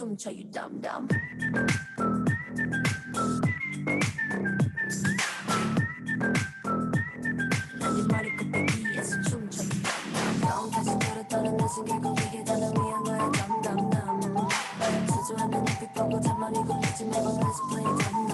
[0.00, 1.06] 춤춰 you dumb dumb
[7.80, 13.04] 난네 머리 꼭대기에서 춤춰 you dumb dumb dumb 다시 돌아떠는 내 생각을 위해 나는 위한
[13.04, 14.48] 거야 dumb dumb dumb
[15.12, 18.29] 수조한 내 눈빛 보고 잔머리 굽히지 매번 계속 play dumb dumb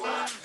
[0.00, 0.43] one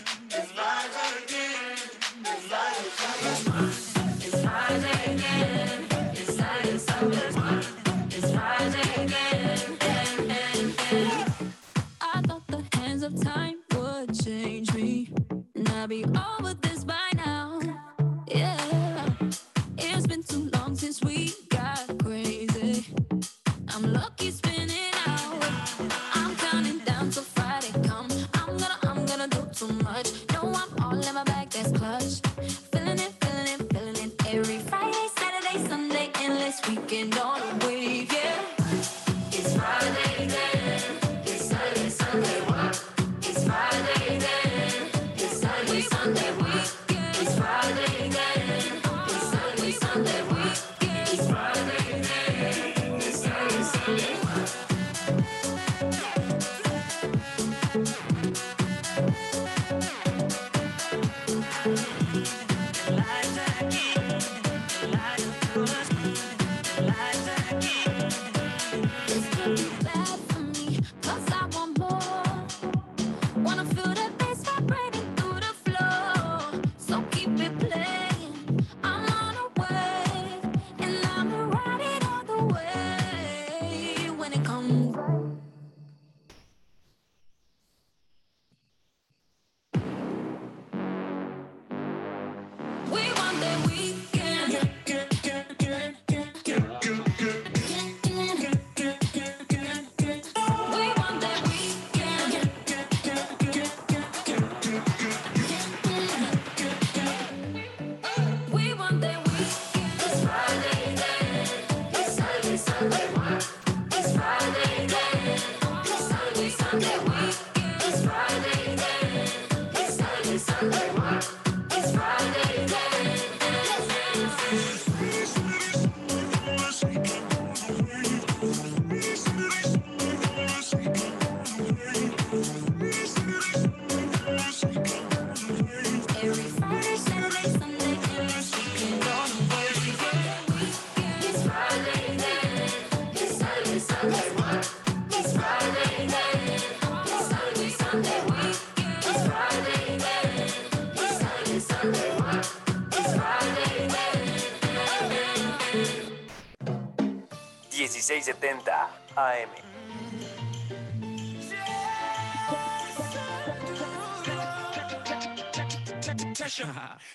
[158.09, 158.71] 1670
[159.17, 159.49] AM.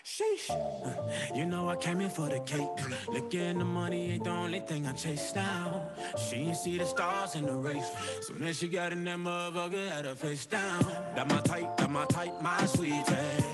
[0.05, 0.49] Sheesh.
[0.51, 2.69] Uh, you know I came in for the cake.
[3.09, 5.89] Looking the money ain't the only thing I chase now.
[6.17, 7.91] She ain't see the stars in the race.
[8.21, 10.85] So then she got in that motherfucker, had her face down.
[11.17, 13.05] That my tight, that my tight, my sweet.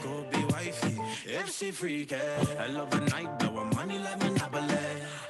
[0.02, 0.99] Go be wifey.
[1.26, 2.44] FC freak, yeah.
[2.58, 4.74] I love a night, blowing money like Monopoly.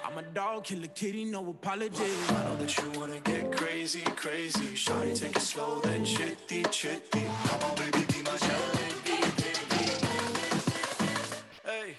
[0.04, 2.30] I'm a dog, kill a kitty, no apologies.
[2.30, 4.74] I know that you wanna get crazy, crazy.
[4.74, 7.24] Shawty, take it slow, then chitty, chitty.
[7.44, 9.16] Come on, baby, be my jalebi.
[11.64, 11.94] Hey,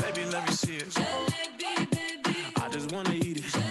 [0.00, 0.88] baby, let me see it.
[0.90, 2.36] Jalebi, baby.
[2.56, 3.67] I just wanna eat it.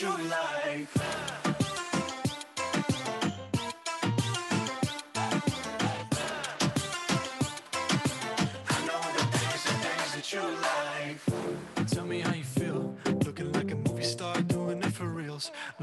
[0.00, 0.99] you like.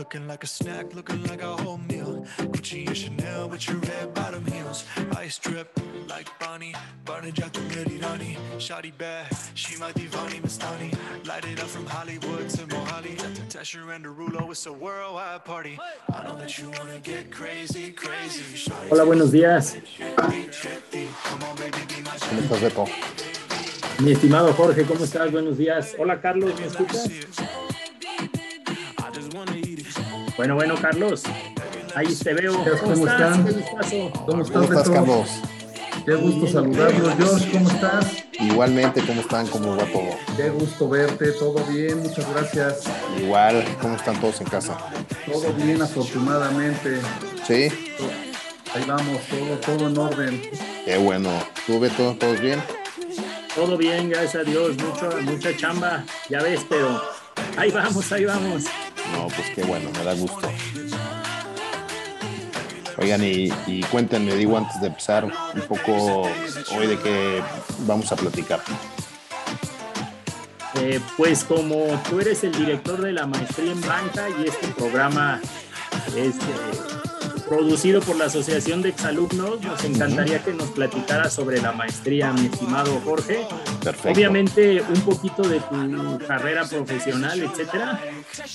[0.07, 2.25] Looking like a snack, looking like a whole meal.
[2.38, 4.86] Gucci and Chanel with your red bottom heels.
[5.18, 5.77] Ice drip
[6.07, 6.74] like Bonnie,
[7.04, 8.38] Barney Jack the Merirani.
[8.57, 10.95] Shotty bad, she my divani Mastani.
[11.27, 13.18] Light it up from Hollywood to Mohali.
[13.50, 15.77] Tesher and Derulo, it's a worldwide party.
[16.13, 18.71] I know that you wanna get crazy, crazy.
[18.89, 19.75] Hola, buenos días.
[22.30, 22.86] ¿Cómo estás, Beto?
[24.00, 25.30] Mi estimado Jorge, ¿cómo estás?
[25.33, 25.95] Buenos días.
[26.00, 27.10] Hola, Carlos, ¿me escuchas?
[30.38, 31.24] Bueno, bueno, Carlos.
[31.95, 32.54] Ahí te veo.
[32.54, 33.38] ¿Cómo, ¿Cómo estás?
[33.39, 34.12] están?
[34.25, 34.89] ¿Cómo estás, ¿Cómo estás?
[34.89, 35.30] Carlos?
[36.06, 37.51] Qué gusto saludarlos, Josh.
[37.51, 38.06] ¿Cómo estás?
[38.39, 39.48] Igualmente, ¿cómo están?
[39.48, 40.10] ¿Cómo va todo?
[40.38, 41.31] Qué gusto verte.
[41.31, 42.84] Todo bien, muchas gracias.
[43.19, 44.78] Igual, ¿cómo están todos en casa?
[45.25, 47.01] Todo bien, afortunadamente.
[47.45, 47.69] Sí,
[48.75, 50.42] Ahí vamos, todo, todo en orden.
[50.86, 51.31] qué bueno.
[51.66, 52.62] ¿Tú, Beto, todos bien?
[53.56, 54.78] Todo bien, gracias a Dios.
[54.78, 57.01] Mucho, mucha chamba, ya ves, pero
[57.57, 58.66] ahí vamos, ahí vamos.
[59.13, 60.50] No, pues qué bueno, me da gusto.
[63.00, 66.24] Oigan, y, cuéntenme, digo antes de empezar, un poco
[66.75, 67.44] hoy de qué
[67.86, 68.59] vamos a platicar.
[70.81, 75.39] Eh, pues como tú eres el director de la maestría en banca y este programa
[76.15, 76.96] es eh,
[77.47, 82.45] producido por la Asociación de Exalumnos, nos encantaría que nos platicaras sobre la maestría, mi
[82.45, 83.47] estimado Jorge.
[83.83, 84.09] Perfecto.
[84.09, 88.01] Obviamente un poquito de tu carrera profesional, etcétera,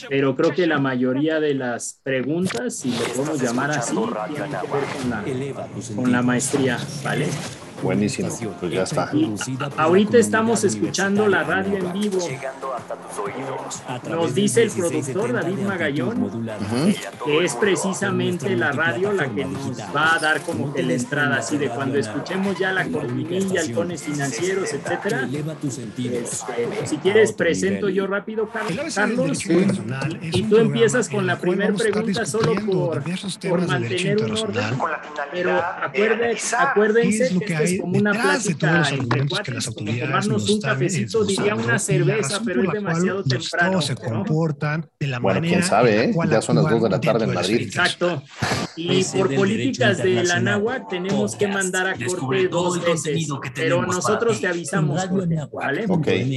[0.09, 4.67] pero creo que la mayoría de las preguntas, si le podemos llamar así, tienen que
[4.67, 7.29] ver con la, con la maestría, ¿vale?
[7.83, 8.29] Buenísimo,
[8.61, 9.11] pues ya está.
[9.77, 12.19] Ahorita estamos escuchando la radio en vivo.
[14.09, 16.49] Nos dice el productor David Magallón
[17.25, 21.37] que es precisamente la radio la que nos va a dar como que la entrada,
[21.39, 25.29] así de cuando escuchemos ya la cortinilla, halcones financieros, etcétera.
[26.13, 28.63] Este, si quieres, presento yo rápido, Car-
[28.95, 29.39] Carlos,
[30.21, 33.03] y tú empiezas con la primera pregunta solo por,
[33.49, 34.79] por mantener un orden.
[34.79, 35.01] Con la
[35.33, 35.61] Pero
[36.59, 39.65] acuérdense lo que es como una detrás de plática todos los entre argumentos que las
[39.65, 43.83] cuates, como autoridades tomarnos nos un están cafecito, diría una cerveza, pero es demasiado temprano.
[43.83, 44.01] se ¿no?
[44.01, 46.15] comportan de la Bueno, manera quién sabe, ¿eh?
[46.31, 47.61] Ya son las actúan dos de la tarde en Madrid.
[47.63, 48.23] Exacto.
[48.77, 54.41] Y por políticas de la náhuatl tenemos que mandar a corte dos veces, pero nosotros
[54.41, 55.01] te avisamos.
[55.53, 55.87] ¿vale?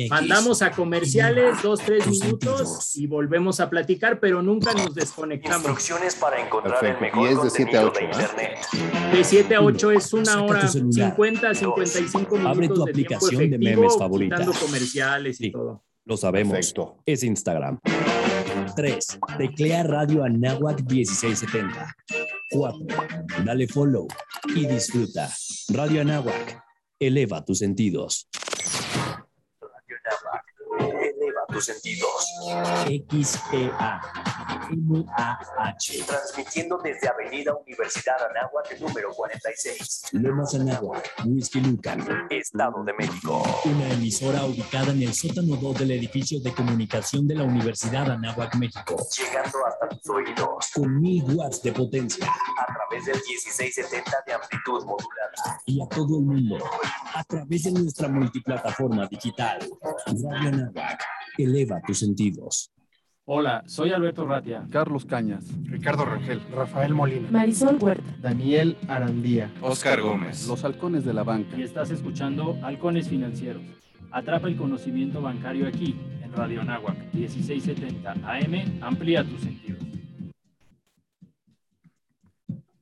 [0.10, 5.58] Mandamos a comerciales, dos, tres minutos y volvemos a platicar, pero nunca nos desconectamos.
[5.58, 7.06] Instrucciones para encontrar Perfecto.
[7.06, 8.56] el mejor Y es de siete a contenido ocho, de ¿eh?
[8.56, 9.12] internet.
[9.12, 11.16] De 7 a 8 es una hora, celular.
[11.25, 14.45] 50 a 55 minutos Abre tu de tiempo aplicación de efectivo, memes favorita.
[14.60, 15.51] comerciales y Sí.
[15.51, 15.83] todo.
[16.06, 16.54] Lo sabemos.
[16.54, 16.98] Perfecto.
[17.06, 17.80] Es Instagram.
[18.75, 19.19] 3.
[19.38, 21.95] Teclea Radio Anáhuac 1670.
[22.51, 22.80] 4.
[23.44, 24.07] Dale follow
[24.56, 25.30] y disfruta.
[25.69, 26.62] Radio Anáhuac.
[27.00, 28.27] Eleva tus sentidos.
[29.60, 30.45] Radio Anáhuac.
[30.80, 32.25] Eleva tus sentidos.
[32.88, 34.01] XEA.
[34.72, 36.05] MAH.
[36.07, 41.12] Transmitiendo desde Avenida Universidad Anáhuac número 46, Lomas Anáhuac.
[41.25, 42.27] Whisky Lucan.
[42.29, 43.43] Estado de México.
[43.65, 48.55] Una emisora ubicada en el sótano 2 del edificio de comunicación de la Universidad Anáhuac,
[48.55, 48.95] México.
[49.17, 52.25] Llegando hasta tus oídos Con 1000 watts de potencia.
[52.27, 55.62] a través del 1670 de amplitud modulada.
[55.65, 56.57] y a todo el mundo
[57.13, 59.60] a través de nuestra multiplataforma digital.
[60.05, 61.03] Radio Anáhuac,
[61.38, 62.72] eleva tus sentidos.
[63.27, 64.67] Hola, soy Alberto Ratia.
[64.70, 66.39] Carlos Cañas, Ricardo Rangel.
[66.53, 67.27] Rafael Molina.
[67.32, 68.03] Marisol Huerta.
[68.22, 69.51] Daniel Arandía.
[69.62, 71.58] Oscar Gómez, los halcones de la banca.
[71.58, 73.63] Y estás escuchando Halcones Financieros.
[74.12, 78.84] Atrapa el conocimiento bancario aquí, en Radio Anáhuac, 1670 AM.
[78.84, 79.82] Amplía tus sentidos.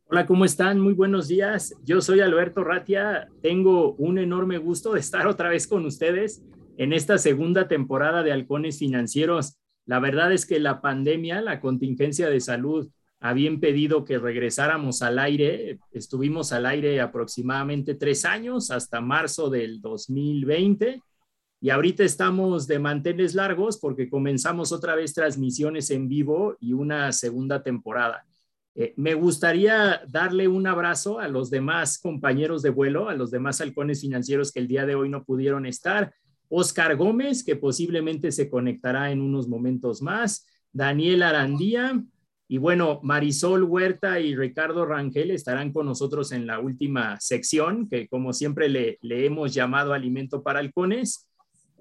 [0.08, 0.78] Hola, ¿cómo están?
[0.78, 1.74] Muy buenos días.
[1.86, 3.30] Yo soy Alberto Ratia.
[3.42, 6.44] Tengo un enorme gusto de estar otra vez con ustedes
[6.78, 9.58] en esta segunda temporada de Halcones Financieros.
[9.86, 15.18] La verdad es que la pandemia, la contingencia de salud, había impedido que regresáramos al
[15.18, 15.80] aire.
[15.92, 21.02] Estuvimos al aire aproximadamente tres años, hasta marzo del 2020.
[21.62, 27.14] Y ahorita estamos de manteles largos porque comenzamos otra vez transmisiones en vivo y una
[27.14, 28.26] segunda temporada.
[28.76, 33.62] Eh, me gustaría darle un abrazo a los demás compañeros de vuelo, a los demás
[33.62, 36.14] halcones financieros que el día de hoy no pudieron estar.
[36.56, 40.46] Oscar Gómez, que posiblemente se conectará en unos momentos más.
[40.72, 42.04] Daniel Arandía.
[42.48, 48.08] Y bueno, Marisol Huerta y Ricardo Rangel estarán con nosotros en la última sección, que
[48.08, 51.28] como siempre le, le hemos llamado Alimento para Halcones.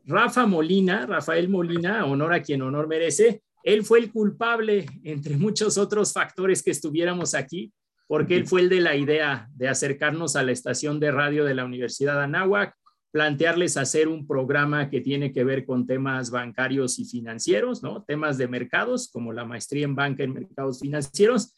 [0.07, 5.79] Rafa Molina, Rafael Molina, honor a quien honor merece, él fue el culpable, entre muchos
[5.79, 7.73] otros factores que estuviéramos aquí,
[8.09, 11.55] porque él fue el de la idea de acercarnos a la estación de radio de
[11.55, 12.75] la Universidad de Anáhuac.
[13.13, 18.03] Plantearles hacer un programa que tiene que ver con temas bancarios y financieros, ¿no?
[18.05, 21.55] Temas de mercados, como la maestría en banca en mercados financieros.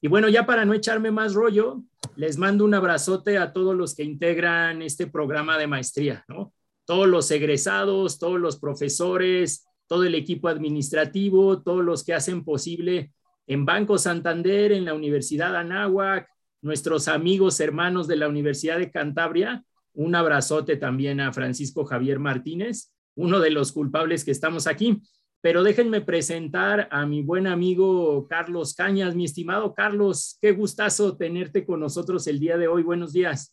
[0.00, 1.82] Y bueno, ya para no echarme más rollo,
[2.14, 6.52] les mando un abrazote a todos los que integran este programa de maestría, ¿no?
[6.84, 13.12] Todos los egresados, todos los profesores, todo el equipo administrativo, todos los que hacen posible
[13.46, 16.28] en Banco Santander, en la Universidad Anáhuac,
[16.60, 19.64] nuestros amigos hermanos de la Universidad de Cantabria.
[19.94, 25.02] Un abrazote también a Francisco Javier Martínez, uno de los culpables que estamos aquí.
[25.40, 29.14] Pero déjenme presentar a mi buen amigo Carlos Cañas.
[29.14, 32.82] Mi estimado Carlos, qué gustazo tenerte con nosotros el día de hoy.
[32.82, 33.52] Buenos días.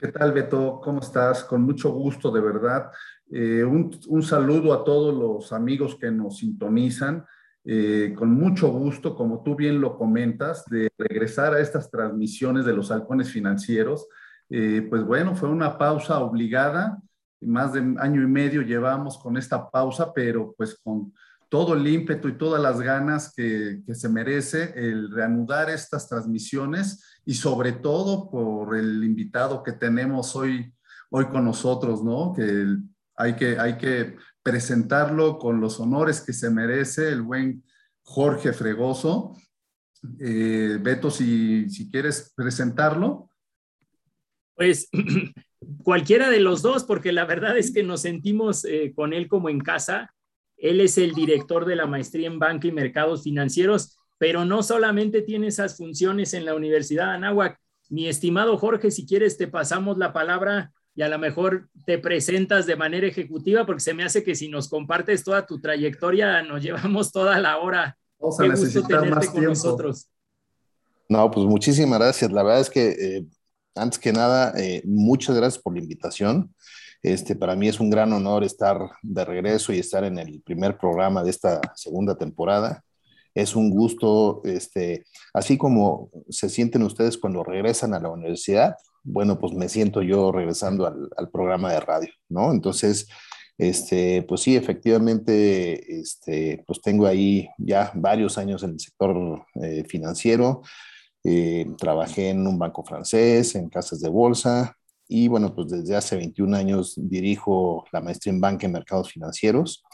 [0.00, 0.80] ¿Qué tal, Beto?
[0.82, 1.44] ¿Cómo estás?
[1.44, 2.90] Con mucho gusto, de verdad.
[3.30, 7.24] Eh, un, saludo a todos los amigos que nos sintonizan.
[7.64, 12.74] Eh, con mucho gusto, como tú bien lo comentas, de regresar a estas transmisiones de
[12.74, 14.06] los halcones financieros.
[14.50, 16.98] Eh, pues bueno, fue una pausa obligada,
[17.40, 21.12] más de año y medio llevamos con esta pausa, pero pues con
[21.48, 27.34] todo el ímpetu y todas las ganas que, se merece el reanudar estas transmisiones y
[27.34, 30.74] sobre todo por el invitado que tenemos hoy,
[31.10, 32.32] hoy con nosotros, ¿no?
[32.34, 32.66] Que
[33.16, 37.62] hay que, hay que presentarlo con los honores que se merece el buen
[38.02, 39.36] Jorge Fregoso.
[40.18, 43.30] Eh, Beto, si, si quieres presentarlo.
[44.54, 44.88] Pues
[45.82, 49.48] cualquiera de los dos, porque la verdad es que nos sentimos eh, con él como
[49.48, 50.12] en casa.
[50.56, 55.22] Él es el director de la maestría en banca y mercados financieros, pero no solamente
[55.22, 57.58] tiene esas funciones en la Universidad de Anáhuac.
[57.90, 62.66] Mi estimado Jorge, si quieres, te pasamos la palabra y a lo mejor te presentas
[62.66, 66.62] de manera ejecutiva, porque se me hace que si nos compartes toda tu trayectoria, nos
[66.62, 67.98] llevamos toda la hora.
[68.18, 69.50] Vamos a necesitar más tiempo.
[69.50, 70.08] Nosotros.
[71.08, 72.32] No, pues muchísimas gracias.
[72.32, 73.26] La verdad es que eh,
[73.74, 76.54] antes que nada, eh, muchas gracias por la invitación.
[77.02, 80.78] Este, para mí es un gran honor estar de regreso y estar en el primer
[80.78, 82.82] programa de esta segunda temporada.
[83.34, 89.38] Es un gusto, este, así como se sienten ustedes cuando regresan a la universidad, bueno,
[89.38, 92.52] pues me siento yo regresando al, al programa de radio, ¿no?
[92.52, 93.06] Entonces,
[93.56, 99.84] este, pues sí, efectivamente, este, pues tengo ahí ya varios años en el sector eh,
[99.88, 100.62] financiero.
[101.24, 104.76] Eh, trabajé en un banco francés, en casas de bolsa,
[105.08, 109.84] y bueno, pues desde hace 21 años dirijo la maestría en banca y mercados financieros.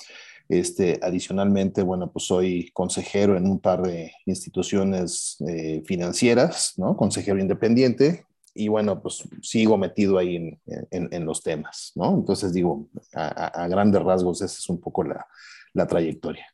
[0.49, 6.96] Este, adicionalmente, bueno, pues soy consejero en un par de instituciones eh, financieras, ¿no?
[6.96, 10.60] Consejero independiente y bueno, pues sigo metido ahí en,
[10.90, 12.14] en, en los temas, ¿no?
[12.14, 15.25] Entonces digo, a, a, grandes rasgos, esa es un poco la,
[15.72, 16.46] la trayectoria.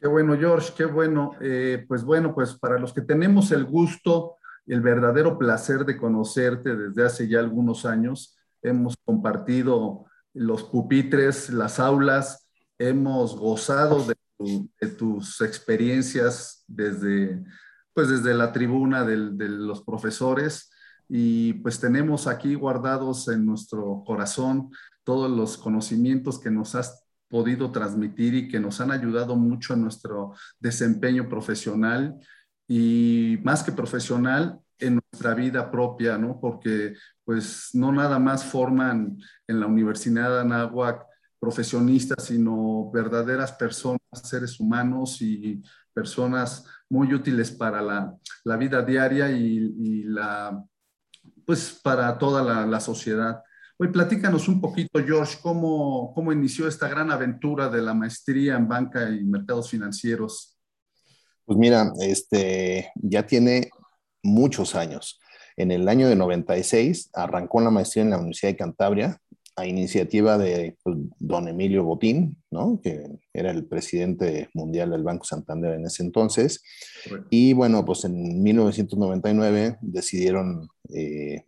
[0.00, 1.32] Qué bueno, George, qué bueno.
[1.40, 4.36] Eh, pues bueno, pues para los que tenemos el gusto,
[4.66, 11.80] el verdadero placer de conocerte desde hace ya algunos años, hemos compartido los pupitres, las
[11.80, 17.42] aulas, hemos gozado de, tu, de tus experiencias desde,
[17.92, 19.16] pues desde la tribuna de
[19.48, 20.70] los profesores
[21.08, 24.70] y pues tenemos aquí guardados en nuestro corazón
[25.02, 29.82] todos los conocimientos que nos has podido transmitir y que nos han ayudado mucho en
[29.82, 32.18] nuestro desempeño profesional
[32.66, 36.38] y más que profesional en nuestra vida propia, ¿no?
[36.40, 36.94] Porque
[37.24, 41.04] pues no nada más forman en la Universidad de Anáhuac
[41.38, 50.02] profesionistas, sino verdaderas personas, seres humanos y personas muy útiles para la, vida diaria y,
[50.04, 50.64] la,
[51.44, 53.42] pues para toda la, sociedad.
[53.80, 58.66] Hoy platícanos un poquito, George, cómo, cómo inició esta gran aventura de la maestría en
[58.66, 60.58] banca y mercados financieros.
[61.44, 63.70] Pues mira, este, ya tiene
[64.24, 65.20] muchos años.
[65.56, 69.20] En el año de 96 arrancó la maestría en la Universidad de Cantabria
[69.54, 72.80] a iniciativa de pues, don Emilio Botín, ¿no?
[72.82, 76.64] que era el presidente mundial del Banco Santander en ese entonces.
[77.30, 81.44] Y bueno, pues en 1999 decidieron eh,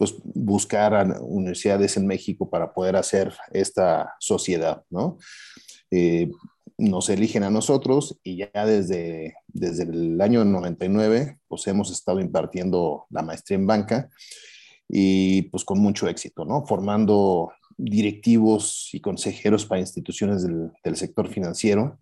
[0.00, 4.82] pues, buscar a universidades en México para poder hacer esta sociedad.
[4.88, 5.18] ¿no?
[5.90, 6.30] Eh,
[6.78, 13.04] nos eligen a nosotros y ya desde, desde el año 99 pues hemos estado impartiendo
[13.10, 14.08] la maestría en banca
[14.88, 16.64] y pues con mucho éxito, ¿no?
[16.64, 22.00] Formando directivos y consejeros para instituciones del, del sector financiero.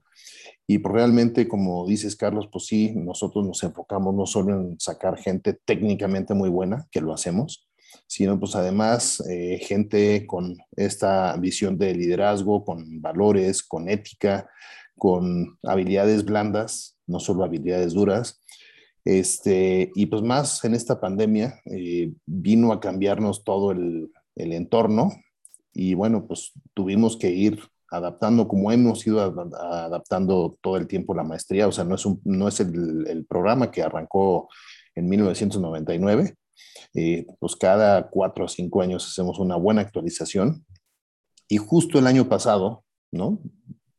[0.69, 5.19] Y pues realmente, como dices, Carlos, pues sí, nosotros nos enfocamos no solo en sacar
[5.19, 7.68] gente técnicamente muy buena, que lo hacemos,
[8.09, 14.49] sino pues además eh, gente con esta visión de liderazgo, con valores, con ética,
[14.97, 18.41] con habilidades blandas, no solo habilidades duras,
[19.05, 25.13] este, y pues más en esta pandemia eh, vino a cambiarnos todo el, el entorno
[25.73, 27.61] y bueno, pues tuvimos que ir
[27.91, 32.21] adaptando como hemos ido adaptando todo el tiempo la maestría, o sea, no es, un,
[32.25, 34.49] no es el, el programa que arrancó
[34.95, 36.35] en 1999,
[36.95, 40.67] eh, pues cada cuatro o cinco años hacemos una buena actualización
[41.49, 43.41] y justo el año pasado, ¿no?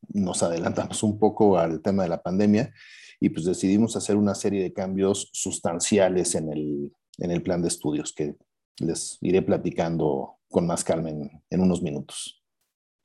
[0.09, 2.73] Nos adelantamos un poco al tema de la pandemia
[3.19, 7.67] y pues decidimos hacer una serie de cambios sustanciales en el, en el plan de
[7.67, 8.35] estudios que
[8.77, 12.43] les iré platicando con más calma en, en unos minutos.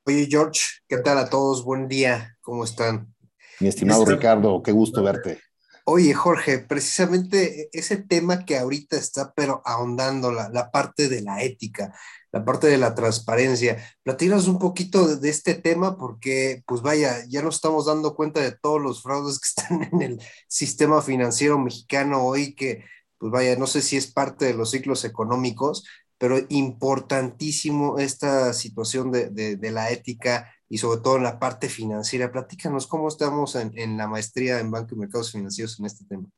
[0.06, 1.64] Oye, George, ¿qué tal a todos?
[1.64, 3.14] Buen día, ¿cómo están?
[3.60, 5.40] Mi estimado Ricardo, qué gusto verte.
[5.86, 11.94] Oye, Jorge, precisamente ese tema que ahorita está, pero ahondando la, parte de la ética,
[12.32, 13.76] la parte de la transparencia.
[14.02, 18.52] Platícanos un poquito de, este tema porque, pues vaya, ya nos estamos dando cuenta de
[18.52, 22.84] todos los fraudes que están en el sistema financiero mexicano hoy, que,
[23.18, 25.84] pues vaya, no sé si es parte de los ciclos económicos,
[26.16, 32.32] pero importantísimo esta situación de la ética y sobre todo en la parte financiera.
[32.32, 36.28] Platícanos cómo estamos en, en, la maestría en Banco y Mercados Financieros en este tema.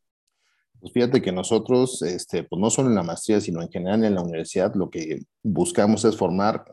[0.81, 4.15] Pues fíjate que nosotros, este, pues no solo en la maestría, sino en general en
[4.15, 6.65] la universidad, lo que buscamos es formar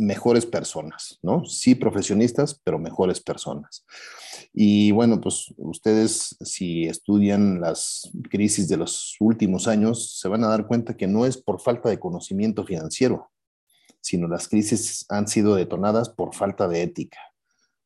[0.00, 1.44] mejores personas, ¿no?
[1.44, 3.84] Sí profesionistas, pero mejores personas.
[4.52, 10.48] Y bueno, pues ustedes si estudian las crisis de los últimos años, se van a
[10.48, 13.30] dar cuenta que no es por falta de conocimiento financiero,
[14.00, 17.18] sino las crisis han sido detonadas por falta de ética,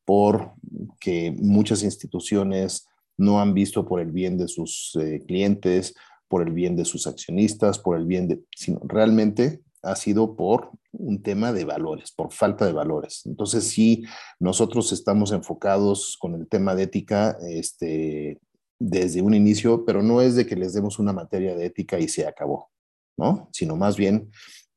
[0.04, 0.52] por
[1.00, 2.86] que muchas instituciones
[3.17, 5.95] no han visto por el bien de sus eh, clientes,
[6.28, 10.71] por el bien de sus accionistas, por el bien de, sino realmente ha sido por
[10.93, 13.23] un tema de valores, por falta de valores.
[13.26, 14.04] Entonces, sí,
[14.41, 18.41] nosotros estamos enfocados con el tema de ética este,
[18.78, 22.08] desde un inicio, pero no es de que les demos una materia de ética y
[22.08, 22.71] se acabó,
[23.17, 23.49] ¿no?
[23.52, 24.30] Sino más bien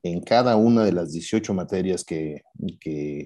[0.03, 2.43] en cada una de las 18 materias que,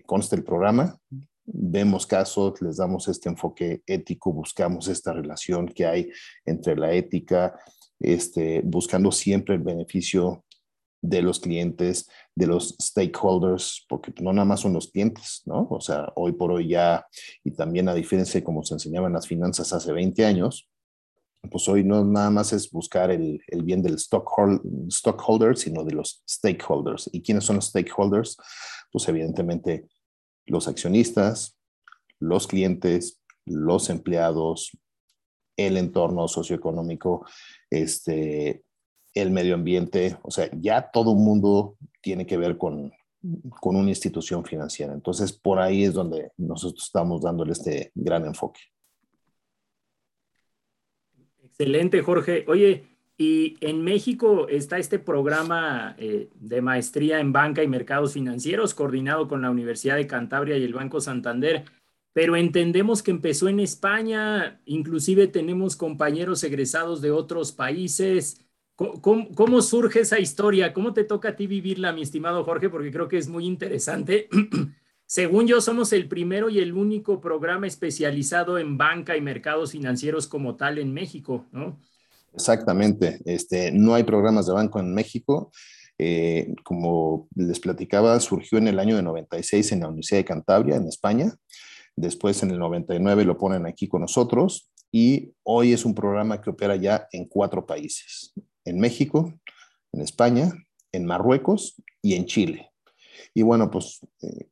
[0.05, 0.97] consta el programa,
[1.45, 6.09] vemos casos, les damos este enfoque ético, buscamos esta relación que hay
[6.45, 7.59] entre la ética,
[7.99, 10.45] este, buscando siempre el beneficio
[11.01, 15.67] de los clientes, de los stakeholders, porque no nada más son los clientes, ¿no?
[15.69, 17.05] O sea, hoy por hoy ya,
[17.43, 20.70] y también a diferencia de cómo se enseñaban las finanzas hace 20 años,
[21.49, 26.23] pues hoy no nada más es buscar el, el bien del stockholder, sino de los
[26.29, 27.09] stakeholders.
[27.11, 28.37] ¿Y quiénes son los stakeholders?
[28.91, 29.87] Pues evidentemente
[30.45, 31.57] los accionistas,
[32.19, 34.71] los clientes, los empleados,
[35.57, 37.25] el entorno socioeconómico,
[37.69, 38.63] este,
[39.13, 42.91] el medio ambiente, o sea, ya todo el mundo tiene que ver con,
[43.59, 44.93] con una institución financiera.
[44.93, 48.61] Entonces, por ahí es donde nosotros estamos dándole este gran enfoque.
[51.61, 52.43] Excelente, Jorge.
[52.47, 52.85] Oye,
[53.19, 59.27] y en México está este programa eh, de maestría en banca y mercados financieros coordinado
[59.27, 61.65] con la Universidad de Cantabria y el Banco Santander,
[62.13, 68.43] pero entendemos que empezó en España, inclusive tenemos compañeros egresados de otros países.
[68.75, 70.73] ¿Cómo, ¿Cómo, surge esa historia?
[70.73, 72.69] ¿Cómo te toca a ti vivirla, mi estimado Jorge?
[72.69, 74.29] Porque creo que es muy interesante.
[75.11, 80.25] Según yo, somos el primero y el único programa especializado en banca y mercados financieros
[80.25, 81.81] como tal en México, ¿no?
[82.33, 83.19] Exactamente.
[83.25, 85.51] Este, no hay programas de banco en México.
[85.97, 90.77] Eh, como les platicaba, surgió en el año de 96 en la Universidad de Cantabria,
[90.77, 91.35] en España.
[91.97, 94.71] Después, en el 99, lo ponen aquí con nosotros.
[94.93, 98.31] Y hoy es un programa que opera ya en cuatro países.
[98.63, 99.37] En México,
[99.91, 100.53] en España,
[100.93, 102.70] en Marruecos y en Chile.
[103.33, 103.99] Y bueno, pues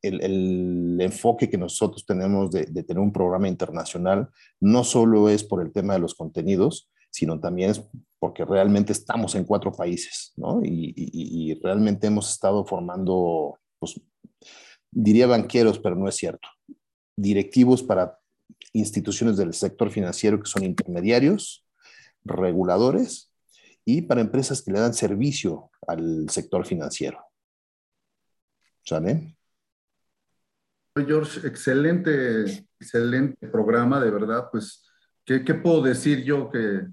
[0.02, 4.28] el, el enfoque que nosotros tenemos de, de, tener un programa internacional
[4.60, 7.82] no solo es por el tema de los contenidos, sino también es
[8.18, 10.60] porque realmente estamos en cuatro países, ¿no?
[10.62, 14.00] Y, y, y realmente hemos estado formando, pues,
[14.90, 16.48] diría banqueros, pero no es cierto,
[17.16, 18.18] directivos para
[18.72, 21.64] instituciones del sector financiero que son intermediarios,
[22.24, 23.32] reguladores
[23.84, 27.29] y para empresas que le dan servicio al sector financiero.
[28.90, 29.36] ¿Sale?
[30.96, 34.48] George, excelente, excelente programa, de verdad.
[34.50, 34.84] Pues,
[35.24, 36.88] ¿qué, puedo decir yo que,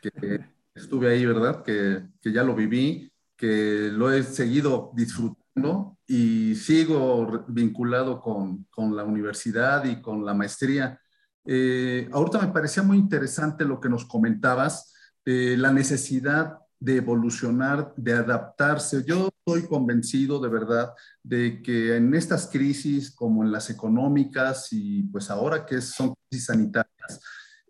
[0.00, 1.62] que estuve ahí, verdad?
[1.62, 8.96] Que, que, ya lo viví, que lo he seguido disfrutando y sigo vinculado con, con
[8.96, 10.98] la universidad y con la maestría.
[11.44, 14.94] Eh, ahorita me parecía muy interesante lo que nos comentabas,
[15.26, 19.04] eh, la necesidad de evolucionar, de adaptarse.
[19.06, 20.92] Yo estoy convencido de verdad
[21.22, 26.46] de que en estas crisis, como en las económicas y pues ahora que son crisis
[26.46, 27.20] sanitarias,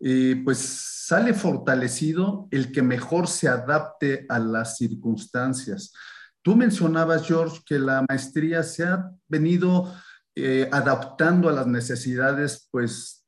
[0.01, 5.93] eh, pues sale fortalecido el que mejor se adapte a las circunstancias.
[6.41, 9.95] Tú mencionabas, George, que la maestría se ha venido
[10.35, 13.27] eh, adaptando a las necesidades, pues,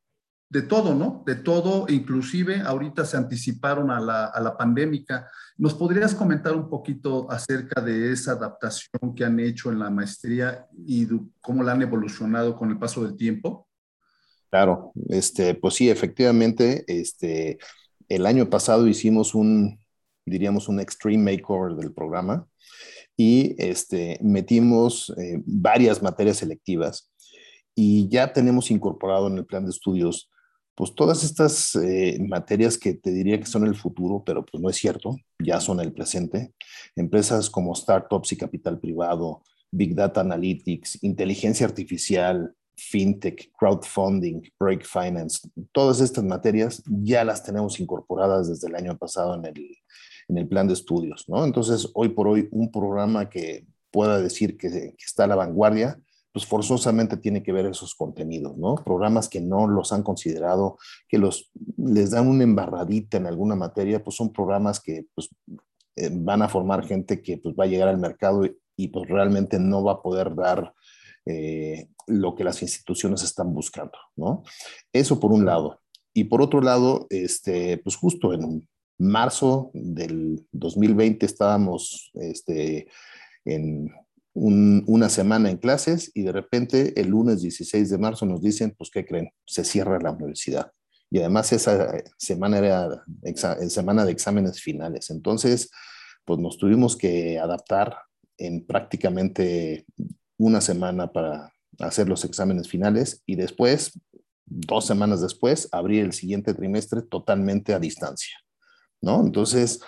[0.49, 1.23] de todo, ¿no?
[1.27, 5.29] De todo, inclusive ahorita se anticiparon a la, a la pandémica.
[5.57, 10.67] ¿Nos podrías comentar un poquito acerca de esa adaptación que han hecho en la maestría
[10.85, 11.07] y
[11.41, 13.69] cómo la han evolucionado con el paso del tiempo?
[14.51, 17.59] Claro, este, pues sí, efectivamente, este,
[18.09, 19.79] el año pasado hicimos un,
[20.27, 22.49] diríamos, un extreme makeover del programa
[23.17, 27.13] y este, metimos eh, varias materias selectivas
[27.77, 30.31] y ya tenemos incorporado en el plan de estudios
[30.75, 34.69] pues todas estas eh, materias que te diría que son el futuro, pero pues no
[34.69, 36.53] es cierto, ya son el presente.
[36.97, 45.49] Empresas como startups y capital privado, Big Data Analytics, inteligencia artificial, fintech, crowdfunding, break finance,
[45.73, 49.79] todas estas materias ya las tenemos incorporadas desde el año pasado en el,
[50.29, 51.45] en el plan de estudios, ¿no?
[51.45, 56.01] Entonces, hoy por hoy, un programa que pueda decir que, está a la vanguardia,
[56.35, 58.75] pues forzosamente tiene que ver esos contenidos, ¿no?
[58.75, 64.03] Programas que no los han considerado, que los, les dan una embarradita en alguna materia,
[64.03, 65.31] pues son programas que pues,
[65.95, 68.45] eh, van a formar gente que pues, va a llegar al mercado
[68.77, 70.75] y, pues realmente no va a poder dar
[71.25, 74.43] eh, lo que las instituciones están buscando, ¿no?
[74.93, 75.83] Eso por un lado.
[76.13, 78.69] Y por otro lado, este, pues justo en,
[78.99, 82.89] marzo del 2020 estábamos este,
[83.45, 83.93] en
[84.35, 88.91] una semana en clases y de repente el lunes 16 de marzo nos dicen, pues,
[88.91, 89.31] ¿qué creen?
[89.47, 90.73] Se cierra la universidad.
[91.11, 93.05] Y además esa semana era
[93.69, 95.11] semana de exámenes finales.
[95.11, 95.71] Entonces,
[96.25, 97.97] pues nos tuvimos que adaptar
[98.37, 99.87] en prácticamente
[100.37, 104.01] una semana para hacer los exámenes finales y después,
[104.45, 108.37] dos semanas después, abrir el siguiente trimestre totalmente a distancia.
[109.01, 109.21] ¿no?
[109.21, 109.81] Entonces,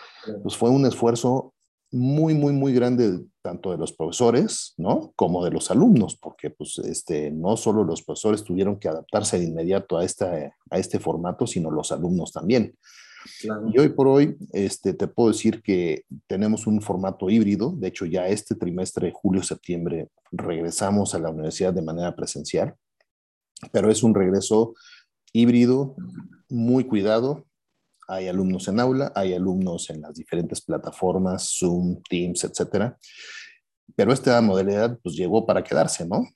[0.42, 1.54] pues fue un esfuerzo
[1.90, 5.12] muy, muy, muy grande tanto de los profesores, ¿no?
[5.14, 9.44] Como de los alumnos, porque pues este, no solo los profesores tuvieron que adaptarse de
[9.44, 12.76] inmediato a, esta, a este formato, sino los alumnos también.
[13.72, 17.72] Y hoy por hoy este, te puedo decir que tenemos un formato híbrido.
[17.76, 22.74] De hecho, ya este trimestre, julio-septiembre, regresamos a la universidad de manera presencial,
[23.72, 24.74] pero es un regreso
[25.32, 25.96] híbrido,
[26.48, 27.44] muy cuidado,
[28.06, 32.98] hay alumnos en aula, hay alumnos en las diferentes plataformas, Zoom, Teams, etcétera.
[33.94, 36.26] Pero esta modalidad pues llegó para quedarse, ¿no?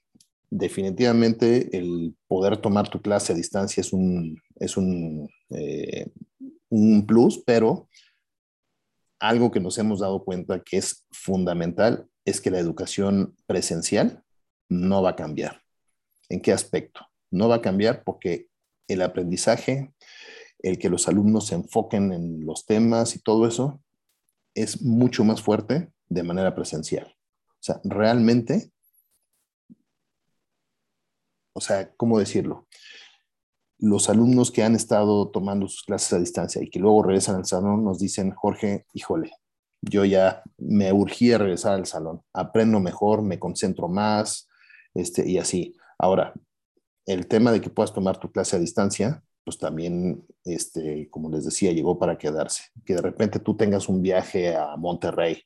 [0.51, 6.11] Definitivamente el poder tomar tu clase a distancia es un, es un, eh,
[6.69, 7.89] un plus, pero
[9.21, 14.23] algo que nos hemos dado cuenta que es fundamental es que la educación presencial
[14.69, 15.63] no va a cambiar.
[16.29, 17.07] ¿En qué aspecto?
[17.31, 18.49] No va a cambiar porque
[18.89, 19.93] el aprendizaje,
[20.63, 23.81] el que los alumnos se enfoquen en los temas y todo eso,
[24.55, 27.07] es mucho más fuerte de manera presencial.
[27.07, 28.73] O sea, realmente,
[31.55, 32.67] o sea, ¿cómo decirlo?
[33.79, 37.47] Los alumnos que han estado tomando sus clases a distancia y que luego regresan al
[37.47, 39.31] salón nos dicen, Jorge, híjole,
[39.83, 44.49] yo ya me urgía regresar al salón, aprendo mejor, me concentro más,
[44.95, 45.75] este, y así.
[45.99, 46.35] Ahora,
[47.07, 51.45] el tema de que puedas tomar tu clase a distancia pues también, este, como les
[51.45, 52.65] decía, llegó para quedarse.
[52.85, 55.43] Que de repente tú tengas un viaje a Monterrey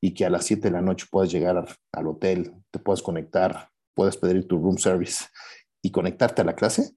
[0.00, 3.70] y que a las 7 de la noche puedas llegar al hotel, te puedas conectar,
[3.94, 5.24] puedes pedir tu room service
[5.82, 6.94] y conectarte a la clase,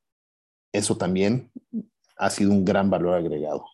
[0.74, 1.52] eso también
[2.18, 3.66] ha sido un gran valor agregado.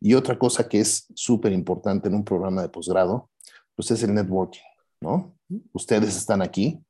[0.00, 3.30] Y otra cosa que es súper importante en un programa de posgrado,
[3.74, 4.60] pues es el networking,
[5.00, 5.36] ¿no?
[5.72, 6.80] Ustedes están aquí,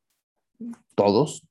[0.95, 1.47] todos,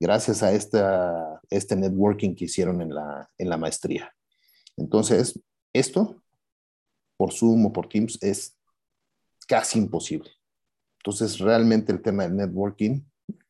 [0.00, 4.12] gracias a esta, este networking que hicieron en la, en la maestría.
[4.76, 5.40] Entonces,
[5.72, 6.22] esto
[7.16, 8.56] por Zoom o por Teams es
[9.46, 10.30] casi imposible.
[10.98, 13.02] Entonces, realmente el tema del networking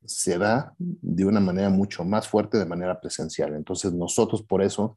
[0.04, 3.54] se da de una manera mucho más fuerte de manera presencial.
[3.54, 4.96] Entonces, nosotros por eso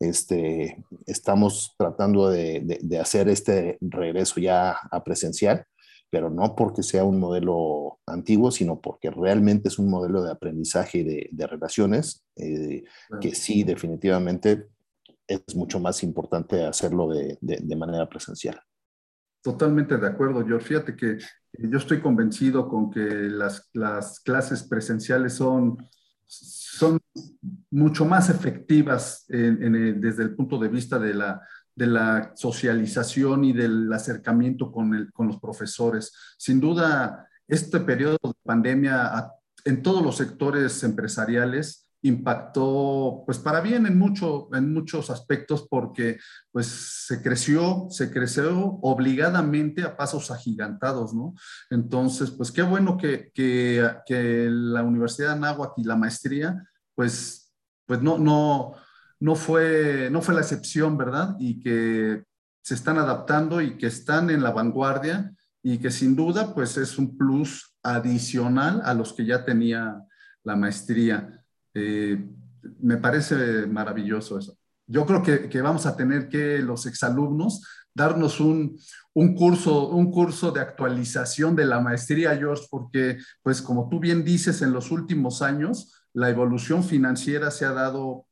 [0.00, 5.66] este, estamos tratando de, de, de hacer este regreso ya a presencial
[6.10, 10.98] pero no porque sea un modelo antiguo, sino porque realmente es un modelo de aprendizaje
[10.98, 12.84] y de, relaciones eh,
[13.20, 14.68] que sí definitivamente
[15.26, 18.58] es mucho más importante hacerlo de, manera presencial.
[19.42, 20.66] Totalmente de acuerdo, George.
[20.66, 21.18] Fíjate que
[21.52, 25.76] yo estoy convencido con que las, las clases presenciales son,
[26.26, 26.98] son
[27.70, 31.42] mucho más efectivas desde el punto de vista de la,
[31.78, 36.12] de la socialización y del acercamiento con, el, con los profesores.
[36.36, 39.30] Sin duda, este periodo de pandemia
[39.64, 46.18] en todos los sectores empresariales impactó pues para bien en, mucho, en muchos aspectos porque
[46.50, 51.34] pues se creció, se creció obligadamente a pasos agigantados, ¿no?
[51.70, 57.52] Entonces, pues qué bueno que, que, que la Universidad de Anáhuac y la maestría pues,
[57.86, 58.74] pues no, no,
[59.20, 61.36] no, fue, no fue la excepción, ¿verdad?
[61.38, 62.24] Y que
[62.62, 66.98] se están adaptando y que están en la vanguardia y que sin duda pues es
[66.98, 70.02] un plus adicional a los que ya tenía
[70.44, 71.42] la maestría.
[71.74, 72.24] Eh,
[72.80, 74.56] me parece maravilloso eso.
[74.86, 77.62] Yo creo que, que, vamos a tener que los exalumnos
[77.94, 78.78] darnos un,
[79.12, 84.24] un, curso, un curso de actualización de la maestría, George, porque, pues como tú bien
[84.24, 88.27] dices, en los últimos años la evolución financiera se ha dado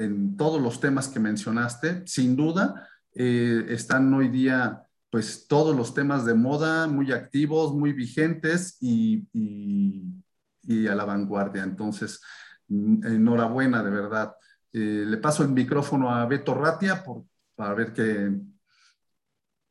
[0.00, 2.02] en todos los temas que mencionaste.
[2.06, 7.92] Sin duda, eh, están hoy día pues todos los temas de moda muy activos, muy
[7.92, 11.64] vigentes y, y, a la vanguardia.
[11.64, 12.20] Entonces,
[12.68, 14.34] enhorabuena, de verdad.
[14.72, 17.24] Eh, le paso el micrófono a Beto Ratia por,
[17.56, 18.30] para ver qué.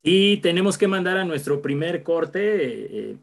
[0.04, 3.12] Y tenemos que mandar a nuestro primer corte.
[3.12, 3.18] Eh,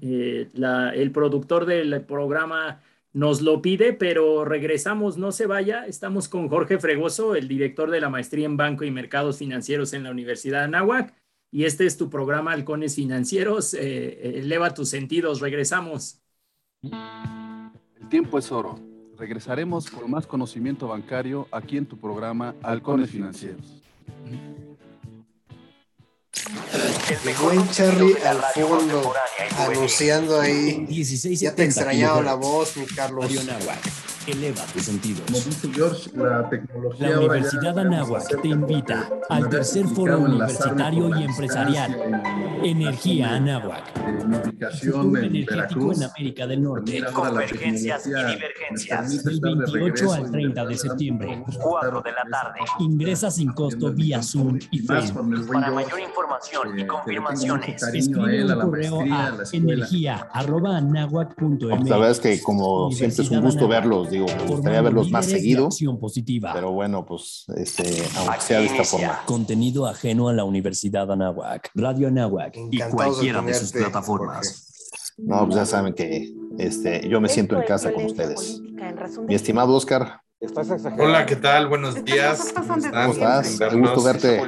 [0.00, 2.80] eh, la, el productor del programa
[3.12, 5.86] nos lo pide, pero regresamos, no se vaya.
[5.86, 10.04] Estamos con Jorge Fregoso, el director de la maestría en Banco y Mercados Financieros en
[10.04, 11.14] la Universidad de Anáhuac.
[11.50, 13.74] Y este es tu programa Halcones Financieros.
[13.74, 15.40] eleva tus sentidos.
[15.40, 16.20] Regresamos.
[16.82, 18.78] El tiempo es oro.
[19.16, 23.82] Regresaremos con más conocimiento bancario aquí en tu programa Halcones Financieros.
[27.24, 29.14] El buen Charlie al fondo,
[29.58, 30.84] anunciando ahí.
[30.86, 33.26] 16 ya te extrañaba la voz, mi Carlos.
[34.26, 35.22] Eleva tus sentidos.
[35.24, 37.08] Como dice George, la tecnología.
[37.08, 42.22] La Universidad Anáhuac te invita al tercer foro universitario y empresarial.
[42.62, 43.84] Energía Anáhuac.
[44.22, 47.04] Unificación en en América del Norte.
[47.10, 49.24] Convergencias y divergencias.
[49.24, 51.42] Del 28 al 30 de septiembre.
[51.58, 52.60] 4 de la tarde.
[52.80, 55.46] Ingresa sin costo vía Zoom y Facebook.
[55.50, 56.17] Para mayor información
[56.76, 61.88] y confirmaciones, escribe un correo a energía.anáhuac.mx.
[61.88, 65.24] La verdad es que como siempre es un gusto verlos, digo, me gustaría verlos más
[65.26, 65.70] seguido.
[66.00, 66.52] Positiva.
[66.54, 67.82] Pero bueno, pues este,
[68.18, 69.20] aunque sea de esta forma.
[69.26, 74.66] Contenido ajeno a la Universidad Anáhuac, Radio Anáhuac y cualquiera de, sus plataformas.
[75.18, 78.60] No, pues ya saben que este, yo me siento en casa con ustedes.
[79.26, 81.66] Mi estimado Oscar, Hola, ¿qué tal?
[81.66, 82.54] Buenos días.
[82.54, 82.76] ¿Cómo
[83.12, 83.58] estás?
[83.72, 84.40] Un gusto verte.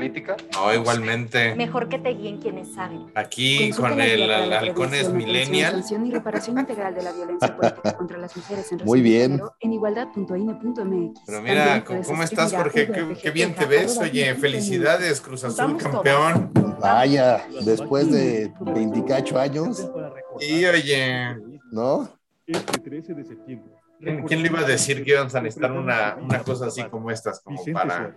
[0.55, 1.57] No, igualmente.
[1.57, 3.11] Mejor que te guíen quienes saben.
[3.17, 5.83] Aquí con el Halcones Millennial.
[5.91, 9.43] y reparación integral de la violencia política contra las mujeres en Muy bien.
[9.59, 11.21] En igualdad.ine.mx.
[11.27, 12.87] Pero mira, ¿cómo estás, Jorge?
[12.87, 13.99] Qué, qué bien te ves.
[13.99, 16.53] Oye, felicidades, Cruz Azul campeón.
[16.81, 19.91] Vaya, después de 28 años.
[20.39, 21.37] Y oye.
[21.73, 22.09] ¿No?
[22.47, 23.80] Este 13 de septiembre.
[24.01, 27.41] ¿Quién le iba a decir que íbamos a necesitar una, una cosa así como estas,
[27.41, 28.15] como para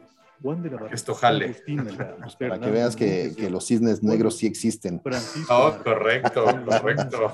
[0.91, 1.56] esto jale?
[2.39, 5.01] Para que veas que, que los cisnes negros sí existen.
[5.49, 7.34] Oh, correcto, correcto.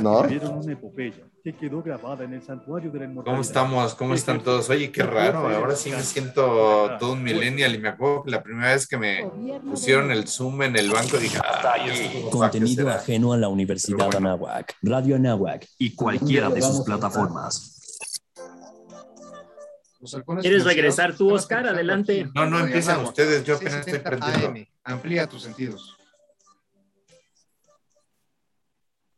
[0.00, 0.20] ¿No?
[0.20, 3.94] una epopeya que quedó grabada en el santuario de la ¿Cómo estamos?
[3.94, 4.68] ¿Cómo están todos?
[4.70, 5.48] Oye, qué raro.
[5.48, 8.96] Ahora sí me siento todo un millennial y me acuerdo que la primera vez que
[8.96, 9.30] me
[9.68, 15.16] pusieron el Zoom en el banco dije, ay, Contenido ajeno a la Universidad Anáhuac, Radio
[15.16, 17.77] Anáhuac y cualquiera de sus plataformas.
[20.40, 21.66] ¿Quieres regresar tú, Oscar?
[21.66, 22.28] Adelante.
[22.34, 24.70] No, no empiezan ustedes, yo apenas estoy perdiendo.
[24.84, 25.96] Amplía tus sentidos.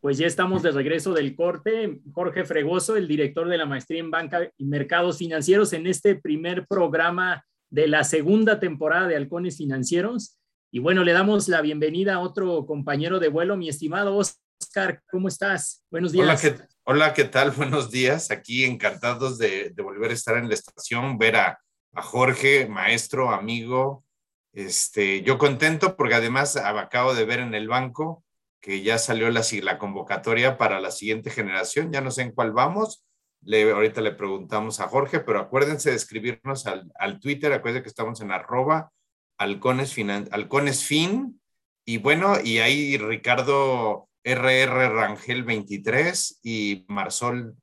[0.00, 2.00] Pues ya estamos de regreso del corte.
[2.12, 6.66] Jorge Fregoso, el director de la maestría en banca y mercados financieros, en este primer
[6.66, 10.38] programa de la segunda temporada de Halcones Financieros.
[10.72, 15.02] Y bueno, le damos la bienvenida a otro compañero de vuelo, mi estimado Oscar.
[15.10, 15.84] ¿Cómo estás?
[15.90, 16.24] Buenos días.
[16.24, 17.52] Hola, ¿qué, hola, ¿qué tal?
[17.56, 18.32] Buenos días.
[18.32, 21.60] Aquí encantados de, volver a estar en la estación, ver a,
[21.94, 24.04] Jorge, maestro, amigo.
[24.52, 28.24] Este, yo contento porque además acabo de ver en el banco
[28.60, 32.52] que ya salió la, la convocatoria para la siguiente generación, ya no sé en cuál
[32.52, 33.04] vamos,
[33.42, 38.20] le, ahorita le preguntamos a Jorge, pero acuérdense de escribirnos al, Twitter, acuérdense que estamos
[38.20, 38.90] en arroba
[39.38, 41.40] halcones, finan, halcones fin,
[41.84, 47.54] y bueno, y ahí Ricardo RR Rangel 23 y Marsol,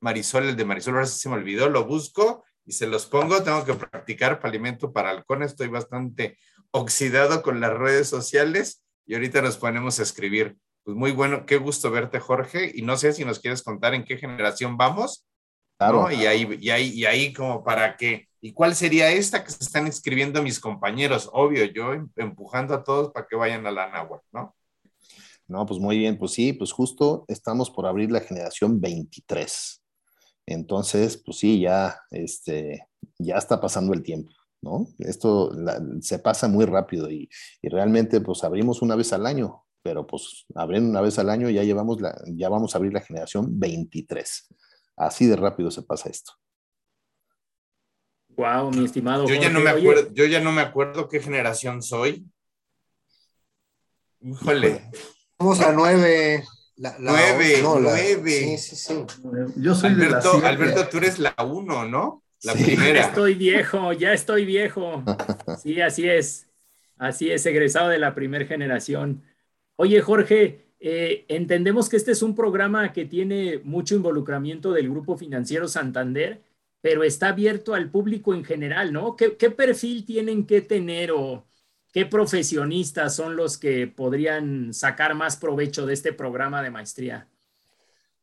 [0.00, 3.42] Marisol, el de Marisol, ahora sí se me olvidó, lo busco y se los pongo,
[3.42, 6.38] tengo que practicar para alimento para halcones, estoy bastante
[6.70, 10.56] oxidado con las redes sociales, y ahorita nos ponemos a escribir.
[10.82, 12.70] Pues muy bueno, qué gusto verte, Jorge.
[12.74, 15.26] Y no sé si nos quieres contar en qué generación vamos.
[15.78, 16.02] Claro.
[16.02, 16.12] ¿no?
[16.12, 18.28] Y, ahí, y, ahí, y ahí como para qué.
[18.40, 21.28] ¿Y cuál sería esta que se están inscribiendo mis compañeros?
[21.32, 24.54] Obvio, yo em, empujando a todos para que vayan a la náhuatl, ¿no?
[25.46, 29.82] No, pues muy bien, pues sí, pues justo estamos por abrir la generación 23.
[30.46, 34.86] Entonces, pues sí, ya, este, ya está pasando el tiempo, ¿no?
[34.98, 37.28] Esto la- se pasa muy rápido y,
[37.62, 41.48] y realmente pues abrimos una vez al año, pero pues abriendo una vez al año
[41.50, 44.48] ya llevamos la, ya vamos a abrir la generación 23.
[44.96, 46.32] Así de rápido se pasa esto.
[48.36, 49.26] Wow, mi estimado.
[49.28, 52.26] Yo ya no me Oye, acuerdo, yo ya no me acuerdo qué generación soy.
[54.20, 54.90] Híjole.
[55.38, 56.44] Somos la nueve.
[56.76, 58.30] La, la- Nueve, no, la- nueve.
[58.30, 58.94] Sí, sí, sí.
[59.56, 60.46] Yo soy de la Alberto.
[60.46, 62.22] Alberto, tú eres la uno, ¿no?
[62.42, 62.58] La Sí.
[62.60, 63.00] Ya primera.
[63.00, 65.02] estoy viejo, ya estoy viejo.
[65.62, 66.48] Sí, así es.
[66.98, 69.22] Así es, egresado de la primera generación.
[69.76, 75.16] Oye, Jorge, eh, entendemos que este es un programa que tiene mucho involucramiento del Grupo
[75.16, 76.42] Financiero Santander,
[76.80, 79.16] pero está abierto al público en general, ¿no?
[79.16, 81.44] ¿Qué, qué perfil tienen que tener o
[81.94, 87.28] qué profesionistas son los que podrían sacar más provecho de este programa de maestría?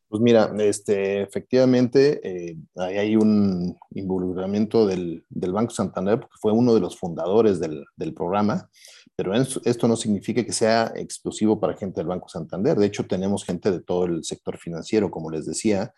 [0.10, 6.74] Pues mira, este, efectivamente, eh, hay un involucramiento del, del Banco Santander, porque fue uno
[6.74, 8.70] de los fundadores del, del programa,
[9.16, 12.78] pero es- esto no significa que sea exclusivo para gente del Banco Santander.
[12.78, 15.94] De hecho, tenemos gente de todo el sector financiero, como les decía.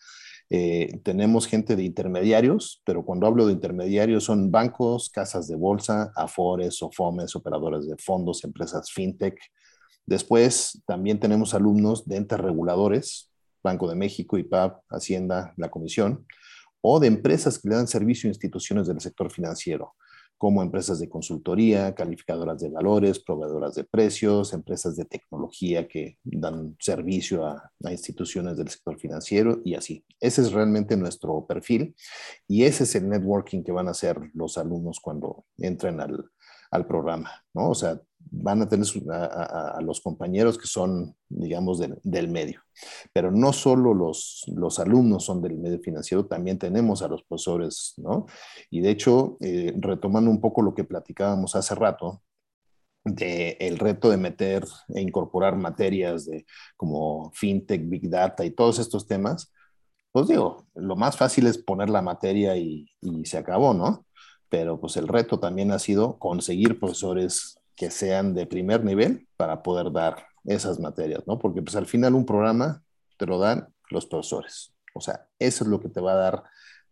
[0.56, 6.14] Eh, tenemos gente de intermediarios, pero cuando hablo de intermediarios son bancos, casas de bolsa,
[6.16, 9.36] afores, sofomes, operadores de fondos, empresas fintech.
[10.06, 13.32] Después también tenemos alumnos de entes reguladores,
[13.64, 16.24] Banco de México, IPAP, Hacienda, la Comisión,
[16.82, 19.96] o de empresas que le dan servicio a instituciones del sector financiero,
[20.44, 26.76] como empresas de consultoría, calificadoras de valores, proveedoras de precios, empresas de tecnología que dan
[26.82, 30.04] servicio a, instituciones del sector financiero y así.
[30.20, 31.96] Ese es realmente nuestro perfil
[32.46, 36.30] y ese es el networking que van a hacer los alumnos cuando entren al,
[36.72, 37.70] al programa, ¿no?
[37.70, 42.62] O sea, van a tener a, los compañeros que son, digamos, del, del medio.
[43.14, 47.94] Pero no solo los, los alumnos son del medio financiero, también tenemos a los profesores,
[47.98, 48.26] ¿no?
[48.70, 52.22] Y de hecho, eh, retomando un poco lo que platicábamos hace rato,
[53.06, 54.64] de el reto de meter
[54.96, 56.46] e incorporar materias de
[56.78, 59.52] como fintech, big data y todos estos temas,
[60.12, 64.06] pues digo, lo más fácil es poner la materia y, y se acabó, ¿no?
[64.48, 69.64] Pero pues el reto también ha sido conseguir profesores que sean de primer nivel para
[69.64, 71.40] poder dar esas materias, ¿no?
[71.40, 72.84] Porque pues al final un programa
[73.18, 74.74] te lo dan los profesores.
[74.94, 76.44] O sea, eso es lo que te va a dar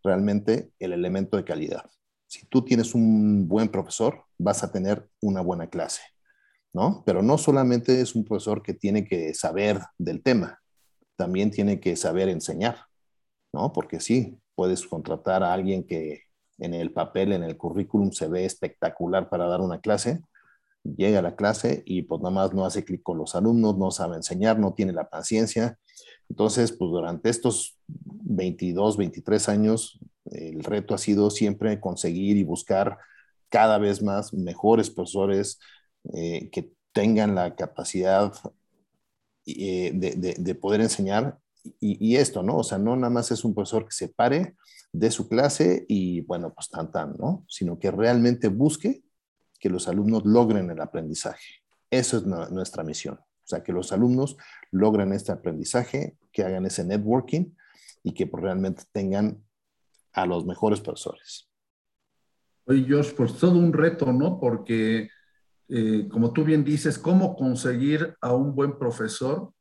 [0.02, 1.88] realmente el elemento de calidad.
[2.26, 6.02] Si tú tienes un buen profesor, vas a tener una buena clase,
[6.72, 7.02] ¿no?
[7.04, 10.58] Pero no solamente es un profesor que tiene que saber del tema,
[11.16, 12.86] también tiene que saber enseñar,
[13.52, 13.72] ¿no?
[13.72, 16.22] Porque sí, puedes contratar a alguien que
[16.58, 20.22] en el papel, en el currículum se ve espectacular para dar una clase,
[20.84, 23.90] llega a la clase y pues nada más no hace clic con los alumnos, no
[23.90, 25.78] sabe enseñar, no tiene la paciencia.
[26.28, 32.98] Entonces, pues durante estos 22, 23 años, el reto ha sido siempre conseguir y buscar
[33.48, 35.58] cada vez más mejores profesores
[36.14, 38.32] eh, que tengan la capacidad
[39.46, 41.38] eh, de, de- de poder enseñar.
[41.80, 42.58] Y, y esto, ¿no?
[42.58, 44.56] O sea, no nada más es un profesor que se pare
[44.92, 47.44] de su clase y, bueno, pues tan, tan, ¿no?
[47.48, 49.02] Sino que realmente busque
[49.62, 51.62] que los alumnos logren el aprendizaje.
[51.88, 53.14] Eso es nu- nuestra misión.
[53.14, 54.36] O sea, que los alumnos
[54.72, 57.54] logren este aprendizaje, que hagan ese networking
[58.02, 59.40] y que pues, realmente tengan
[60.12, 61.48] a los mejores profesores.
[62.66, 64.40] Oye, Josh, pues todo un reto, ¿no?
[64.40, 65.08] Porque,
[65.68, 69.52] eh, como tú bien dices, ¿cómo conseguir a un buen profesor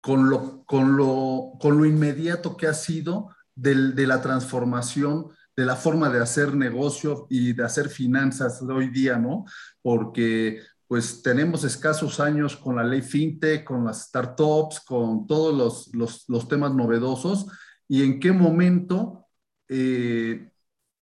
[0.00, 5.64] con lo, con lo, con lo inmediato que ha sido del- de la transformación de
[5.64, 9.44] la forma de hacer negocio y de hacer finanzas de hoy día, ¿no?
[9.82, 16.26] Porque pues tenemos escasos años con la ley fintech, con las startups, con todos los,
[16.28, 17.46] los, temas novedosos
[17.88, 19.26] y en qué momento
[19.68, 20.50] eh,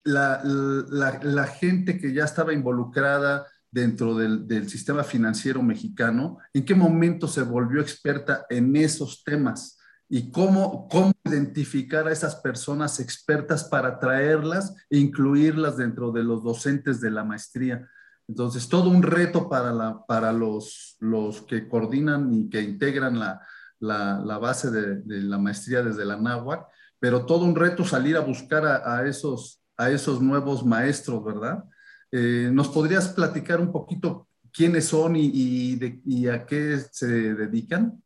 [0.05, 6.65] la, la, la gente que ya estaba involucrada dentro del, del sistema financiero mexicano, ¿en
[6.65, 9.76] qué momento se volvió experta en esos temas?
[10.09, 16.45] ¿Y cómo, cómo identificar a esas personas expertas para traerlas e incluirlas dentro de los
[16.45, 17.89] docentes de la maestría?
[18.29, 23.41] Entonces, todo un reto para, la, para los, los que coordinan y que integran la,
[23.81, 26.65] la, la base de, la maestría desde la náhuatl,
[26.99, 31.65] pero todo un reto salir a buscar a, esos, a esos nuevos maestros, ¿verdad?
[32.11, 38.03] Eh, ¿Nos podrías platicar un poquito quiénes son y, a qué se dedican?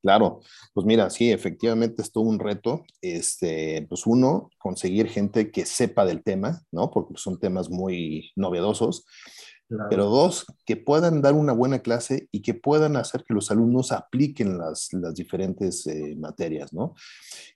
[0.00, 0.40] Claro,
[0.74, 2.84] pues mira, sí, efectivamente es todo un reto.
[3.00, 6.90] Este, pues uno, conseguir gente que sepa del tema, ¿no?
[6.90, 9.04] Porque son temas muy novedosos.
[9.68, 9.88] Claro.
[9.88, 13.92] Pero dos, que puedan dar una buena clase y que puedan hacer que los alumnos
[13.92, 16.94] apliquen las, las diferentes eh, materias, ¿no?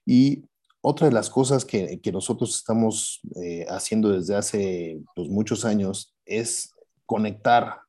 [0.07, 0.45] Y
[0.81, 6.15] otra de las cosas que, que nosotros estamos eh, haciendo desde hace pues, muchos años
[6.25, 6.71] es
[7.05, 7.81] conectar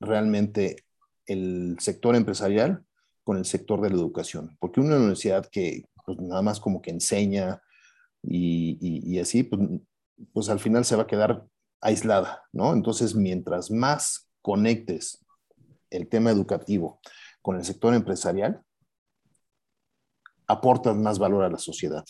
[0.00, 0.84] realmente
[1.26, 2.82] el sector empresarial
[3.28, 6.90] con el sector de la educación, porque una universidad que pues, nada más como que
[6.90, 7.60] enseña
[8.22, 9.60] y, así, pues,
[10.32, 11.44] pues al final se va a quedar
[11.82, 12.72] aislada, ¿no?
[12.72, 15.26] Entonces, mientras más conectes
[15.90, 17.00] el tema educativo
[17.42, 18.62] con el sector empresarial,
[20.46, 22.06] aportas más valor a la sociedad.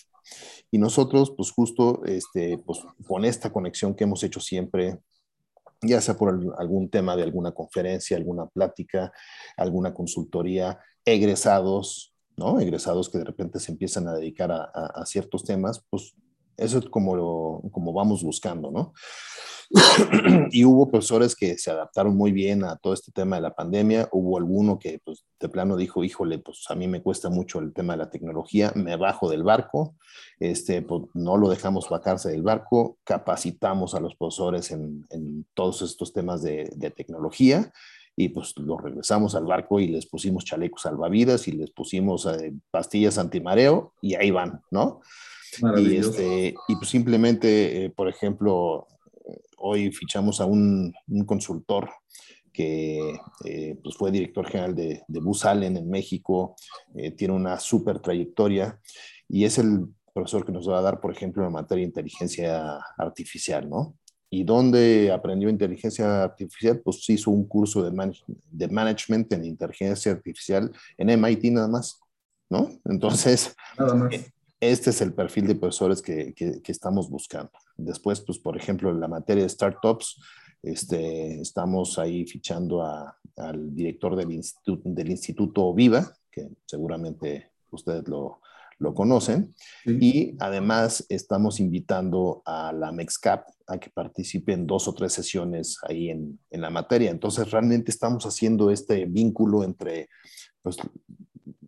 [0.70, 5.00] Y nosotros, pues justo este, pues, con esta conexión que hemos hecho siempre,
[5.82, 9.12] ya sea por algún tema de alguna conferencia, alguna plática,
[9.56, 10.78] alguna consultoría,
[11.12, 12.60] egresados, ¿no?
[12.60, 16.14] Egresados que de repente se empiezan a dedicar a, a, a ciertos temas, pues
[16.56, 18.92] eso es como, lo, como vamos buscando, ¿no?
[20.50, 24.08] y hubo profesores que se adaptaron muy bien a todo este tema de la pandemia.
[24.12, 27.72] Hubo alguno que pues, de plano dijo, híjole, pues a mí me cuesta mucho el
[27.72, 29.94] tema de la tecnología, me bajo del barco,
[30.40, 35.82] este, pues, no lo dejamos bajarse del barco, capacitamos a los profesores en, en todos
[35.82, 37.72] estos temas de, de tecnología
[38.20, 42.52] y pues los regresamos al barco y les pusimos chalecos salvavidas y les pusimos eh,
[42.68, 45.00] pastillas antimareo y ahí van, ¿no?
[45.76, 48.88] Y, este, y pues simplemente, eh, por ejemplo,
[49.56, 51.88] hoy fichamos a un, un consultor
[52.52, 56.56] que eh, pues fue director general de, de Bus Allen en México,
[56.96, 58.80] eh, tiene una súper trayectoria
[59.28, 62.80] y es el profesor que nos va a dar, por ejemplo, en materia de inteligencia
[62.96, 63.94] artificial, ¿no?
[64.30, 66.80] ¿Y dónde aprendió inteligencia artificial?
[66.80, 68.12] Pues hizo un curso de, man
[68.50, 71.98] de management en inteligencia artificial en MIT nada más,
[72.50, 72.68] ¿no?
[72.84, 74.14] Entonces, nada más
[74.60, 77.52] este es el perfil de profesores que, que, que, estamos buscando.
[77.76, 80.20] Después, pues, por ejemplo, en la materia de startups,
[80.62, 88.08] este, estamos ahí fichando a, al director del instituto, del instituto Viva, que seguramente ustedes
[88.08, 88.40] lo,
[88.78, 89.54] lo conocen,
[89.84, 89.98] sí.
[90.00, 95.76] y además estamos invitando a la MEXCAP a que participe en dos o tres sesiones
[95.86, 97.10] ahí en, en la materia.
[97.10, 100.08] Entonces, realmente estamos haciendo este vínculo entre
[100.62, 100.78] pues,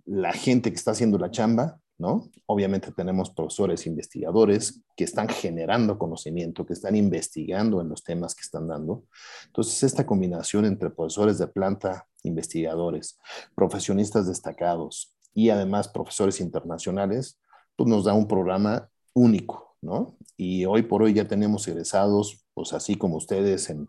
[0.07, 2.31] la gente que está haciendo la chamba, ¿no?
[2.47, 8.41] Obviamente tenemos profesores investigadores que están generando conocimiento, que están investigando en los temas que
[8.41, 9.05] están dando.
[9.47, 13.19] Entonces, esta combinación entre profesores de planta, investigadores,
[13.55, 17.39] profesionistas destacados y además profesores internacionales,
[17.77, 20.17] pues nos da un programa único, ¿no?
[20.37, 23.89] Y hoy por hoy ya tenemos egresados, pues así como ustedes, en,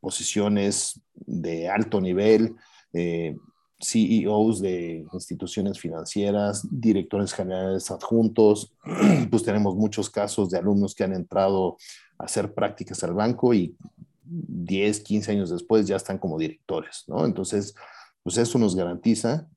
[0.00, 2.54] posiciones de alto nivel,
[2.92, 3.36] eh,
[3.80, 8.74] CEOs de instituciones financieras, directores generales adjuntos,
[9.30, 11.76] pues tenemos muchos casos de alumnos que han entrado
[12.18, 13.76] a hacer prácticas al banco y
[14.24, 17.24] 10, 15 años después ya están como directores, ¿no?
[17.24, 17.74] Entonces,
[18.22, 19.48] pues eso nos garantiza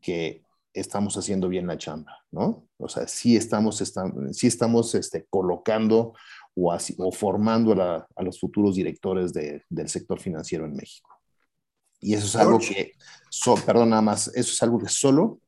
[0.00, 0.42] que
[0.78, 2.66] estamos haciendo bien la chamba, ¿no?
[2.78, 6.14] O sea, sí estamos, estamos, sí estamos este, colocando
[6.54, 10.74] o, así, o formando a, la, a, los futuros directores de, del sector financiero en
[10.74, 11.10] México.
[12.00, 12.92] Y eso es algo que,
[13.28, 15.40] so, perdón, nada más, eso es algo que solo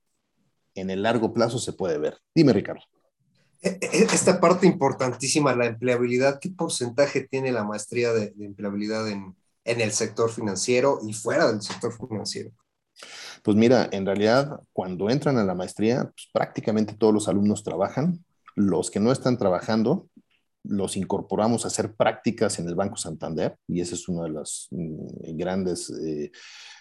[0.74, 2.18] en el largo plazo se puede ver.
[2.35, 2.83] Dime, Ricardo.
[3.61, 9.81] Esta parte importantísima, la empleabilidad, ¿qué porcentaje tiene la maestría de, de empleabilidad en, en,
[9.81, 12.53] el sector financiero y fuera del sector financiero?
[13.43, 18.24] Pues mira, en realidad, cuando entran a la maestría, pues prácticamente todos los alumnos trabajan.
[18.55, 20.09] Los que no están trabajando,
[20.62, 24.68] los incorporamos a hacer prácticas en el Banco Santander y esa es una de las
[24.70, 26.30] mm, grandes eh,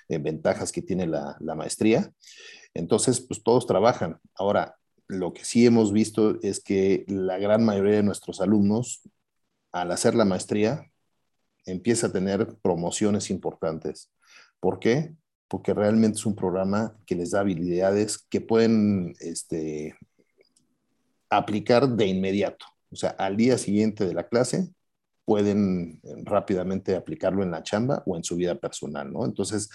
[0.10, 2.12] eh, ventajas que tiene la, la, maestría.
[2.74, 4.20] Entonces, pues todos trabajan.
[4.36, 4.76] Ahora,
[5.08, 9.02] lo que sí hemos visto es que la gran mayoría de nuestros alumnos,
[9.72, 10.92] al hacer la maestría,
[11.66, 14.12] empieza a tener promociones importantes.
[14.60, 15.16] ¿Por qué?
[15.50, 19.96] Porque realmente es un programa que les da habilidades que pueden este,
[21.30, 22.66] aplicar de inmediato.
[22.92, 24.70] O sea, al día siguiente de la clase
[25.26, 29.26] pueden rápidamente aplicarlo en la chamba o en su vida personal, ¿no?
[29.26, 29.70] Entonces,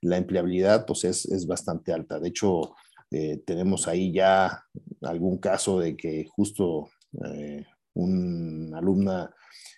[0.00, 2.18] la empleabilidad pues es, es bastante alta.
[2.18, 2.74] De hecho,
[3.10, 4.64] eh, tenemos ahí ya
[5.02, 6.90] algún caso de que justo
[7.24, 7.64] eh,
[7.94, 9.34] una alumna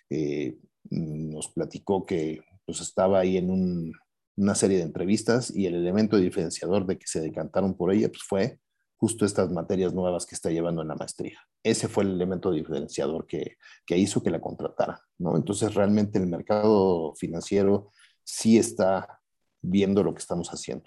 [0.09, 0.57] eh,
[0.89, 3.93] nos platicó que pues estaba ahí en un,
[4.35, 8.23] una serie de entrevistas y el elemento diferenciador de que se decantaron por ella pues
[8.23, 8.59] fue
[9.01, 11.39] justo estas materias nuevas que está llevando en la maestría.
[11.63, 15.35] Ese fue el elemento diferenciador que, que hizo que la contratara, ¿no?
[15.35, 17.89] Entonces, realmente el mercado financiero
[18.23, 19.19] sí está
[19.59, 20.85] viendo lo que estamos haciendo.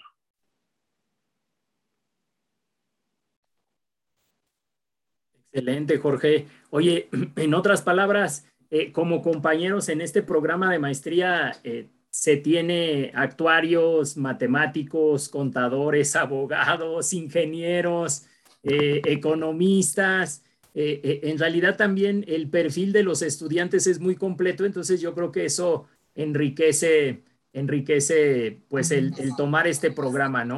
[5.51, 6.47] Excelente, Jorge.
[6.69, 13.11] Oye, en otras palabras, eh, como compañeros en este programa de maestría, eh, se tiene
[13.13, 18.23] actuarios, matemáticos, contadores, abogados, ingenieros,
[18.63, 20.41] eh, economistas.
[20.73, 25.13] Eh, eh, en realidad también el perfil de los estudiantes es muy completo, entonces yo
[25.13, 30.57] creo que eso enriquece, enriquece pues el, el tomar este programa, ¿no?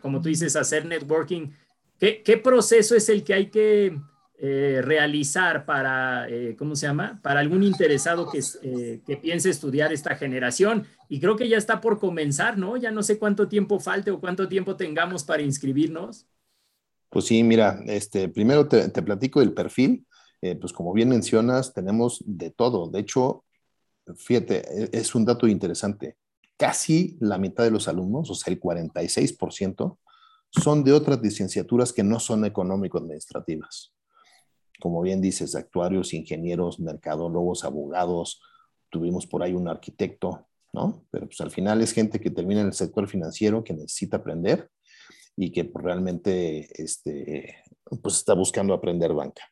[0.00, 1.48] Como tú dices, hacer networking.
[1.98, 3.98] ¿Qué, qué proceso es el que hay que
[4.44, 7.20] eh, realizar para, eh, ¿cómo se llama?
[7.22, 10.84] Para algún interesado que, eh, que, piense estudiar esta generación.
[11.08, 12.76] Y creo que ya está por comenzar, ¿no?
[12.76, 16.26] Ya no sé cuánto tiempo falte o cuánto tiempo tengamos para inscribirnos.
[17.08, 20.06] Pues sí, mira, este, primero te, te platico del perfil.
[20.60, 22.90] pues como bien mencionas, tenemos de todo.
[22.90, 23.44] De hecho,
[24.16, 26.16] fíjate, e, es un dato interesante.
[26.56, 29.98] Casi la mitad de los alumnos, o sea, el 46%,
[30.50, 33.92] son de otras licenciaturas que no son económico-administrativas
[34.82, 38.42] como bien dices, actuarios, ingenieros, mercadólogos, abogados,
[38.90, 41.04] tuvimos por ahí un arquitecto, ¿no?
[41.12, 44.68] Pero pues al final es gente que termina en el sector financiero, que necesita aprender
[45.36, 47.58] y que pues, realmente este,
[48.02, 49.44] pues está buscando aprender banca.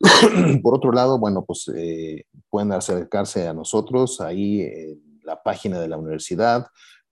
[0.62, 5.88] por otro lado, bueno, pues eh, pueden acercarse a nosotros ahí en la página de
[5.88, 6.68] la universidad,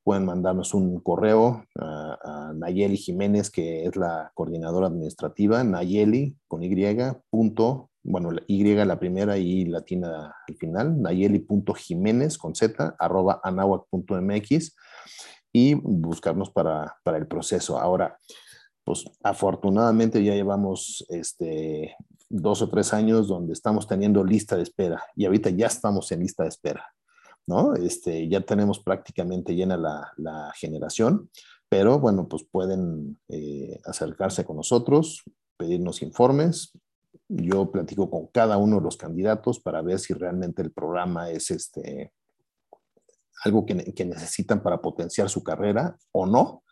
[0.07, 6.73] pueden mandarnos un correo a, Nayeli Jiménez, que es la coordinadora administrativa, Nayeli con Y,
[7.29, 14.77] punto, bueno, Y la primera y latina al final, nayeli.jiménez con Z, arroba anahuac.mx
[15.53, 17.81] y buscarnos para, para el proceso.
[17.81, 18.17] Ahora,
[18.85, 21.97] pues afortunadamente ya llevamos este,
[22.31, 26.21] dos o tres años donde estamos teniendo lista de espera y ahorita ya estamos en
[26.21, 26.96] lista de espera.
[27.47, 27.75] ¿No?
[27.75, 31.31] Este, ya tenemos prácticamente llena la, generación,
[31.69, 35.23] pero bueno, pues pueden eh, acercarse con nosotros,
[35.57, 36.73] pedirnos informes.
[37.29, 41.51] Yo platico con cada uno de los candidatos para ver si realmente el programa es
[41.51, 42.13] este,
[43.45, 46.63] algo que, que necesitan para potenciar su carrera o no,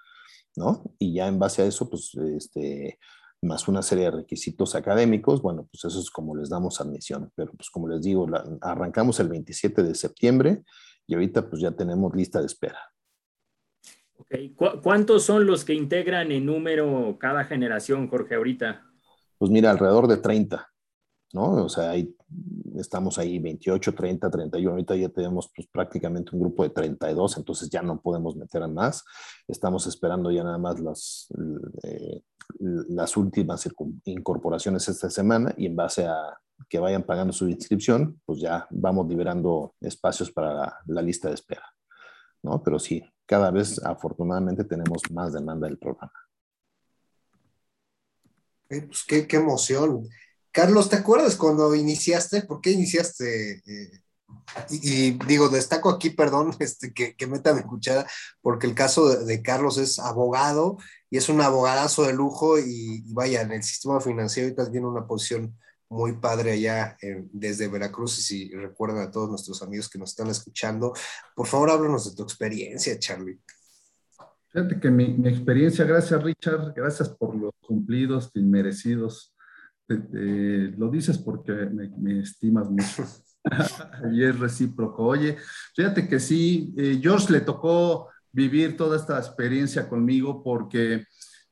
[0.57, 0.85] ¿no?
[0.99, 2.99] Y ya en base a eso, pues este,
[3.45, 7.53] más una serie de requisitos académicos, bueno, pues eso es como les damos admisión, pero
[7.53, 8.27] pues como les digo,
[8.61, 10.65] arrancamos el 27 de septiembre
[11.07, 12.79] y ahorita pues ya tenemos lista de espera.
[14.17, 14.55] Okay.
[14.83, 18.83] ¿Cuántos son los que integran en número cada generación, Jorge, ahorita?
[19.39, 20.67] Pues mira, alrededor de 30,
[21.33, 21.65] ¿no?
[21.65, 22.15] O sea, ahí,
[22.77, 27.69] estamos ahí 28, 30, 31, ahorita ya tenemos pues prácticamente un grupo de 32, entonces
[27.71, 29.05] ya no podemos meter a más.
[29.47, 31.29] Estamos esperando ya nada más las,
[31.83, 32.23] eh,
[32.59, 33.69] las últimas
[34.05, 39.09] incorporaciones esta semana y en base a que vayan pagando su inscripción, pues ya vamos
[39.09, 41.65] liberando espacios para la, lista de espera.
[42.43, 42.63] ¿no?
[42.63, 46.13] Pero sí, cada vez afortunadamente tenemos más demanda del programa.
[48.69, 50.09] pues qué, qué, emoción.
[50.55, 52.43] Carlos, ¿te acuerdas cuando iniciaste?
[52.43, 54.01] ¿Por qué iniciaste eh,
[54.71, 58.07] y, digo, destaco aquí, perdón, este, que, que meta mi cuchara,
[58.41, 60.79] porque el caso de, Carlos es abogado
[61.11, 65.09] y es un abogadazo de lujo y, vaya, en el sistema financiero ahorita tiene una
[65.09, 66.97] posición muy padre allá
[67.33, 70.93] desde Veracruz y si recuerdan a todos nuestros amigos que nos están escuchando,
[71.35, 73.41] por favor háblanos de tu experiencia, Charlie.
[74.51, 79.34] Fíjate que mi, mi experiencia, gracias Richard, gracias por los cumplidos inmerecidos.
[79.89, 83.05] Lo dices porque me, me estimas mucho.
[84.13, 85.05] y es recíproco.
[85.05, 85.37] Oye,
[85.75, 91.05] fíjate que sí, eh, George le tocó vivir toda esta experiencia conmigo porque,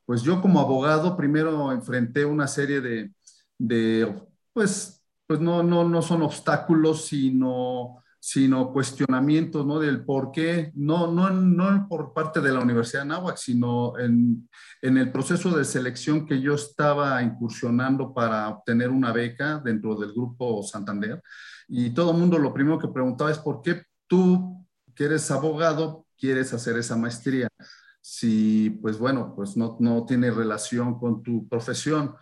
[0.05, 3.13] pues yo como abogado, primero enfrenté una serie de,
[3.59, 4.23] de
[4.53, 9.81] pues, pues no, no, no son obstáculos, sino sino cuestionamientos, ¿no?
[9.81, 14.49] Del por qué, no, no, no por parte de la Universidad de Nahuac, sino en,
[14.81, 20.13] en, el proceso de selección que yo estaba incursionando para obtener una beca dentro del
[20.13, 21.21] grupo Santander.
[21.67, 24.65] Y todo el mundo lo primero que preguntaba es por qué tú,
[24.95, 27.49] que eres abogado, quieres hacer esa maestría.
[28.01, 32.15] Si, pues bueno, pues no, no tiene relación con tu profesión.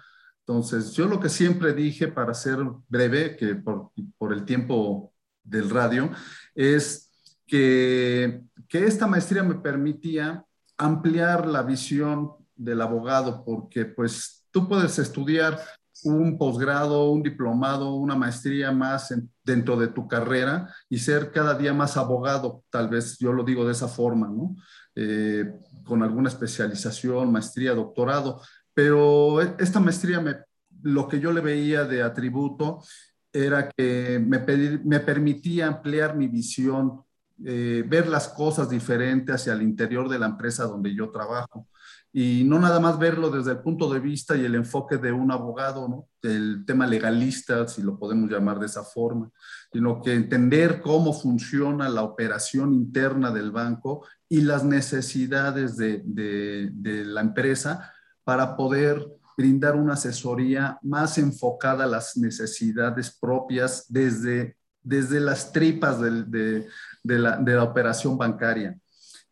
[0.46, 5.09] Entonces, yo lo que siempre dije, para ser breve, que por, por el tiempo
[5.42, 6.10] del radio,
[6.54, 7.10] es
[7.46, 10.44] que, que esta maestría me permitía
[10.76, 15.60] ampliar la visión del abogado, porque pues tú puedes estudiar
[16.04, 19.14] un posgrado, un diplomado, una maestría más
[19.44, 23.64] dentro de tu carrera y ser cada día más abogado, tal vez yo lo digo
[23.64, 24.56] de esa forma, ¿no?
[24.94, 25.52] Eh,
[25.84, 28.40] con alguna especialización, maestría, doctorado,
[28.74, 30.36] pero esta maestría me,
[30.82, 32.82] lo que yo le veía de atributo
[33.32, 34.38] era que me,
[34.84, 37.02] me permitía ampliar mi visión,
[37.44, 41.68] eh, ver las cosas diferentes hacia el interior de la empresa donde yo trabajo.
[42.12, 45.30] Y no nada más verlo desde el punto de vista y el enfoque de un
[45.30, 46.08] abogado, ¿no?
[46.22, 49.30] el tema legalista, si lo podemos llamar de esa forma,
[49.72, 56.70] sino que entender cómo funciona la operación interna del banco y las necesidades de, de,
[56.72, 57.92] de la empresa
[58.24, 59.06] para poder
[59.40, 66.66] brindar una asesoría más enfocada a las necesidades propias desde, desde las tripas de
[67.02, 68.78] la, de la operación bancaria.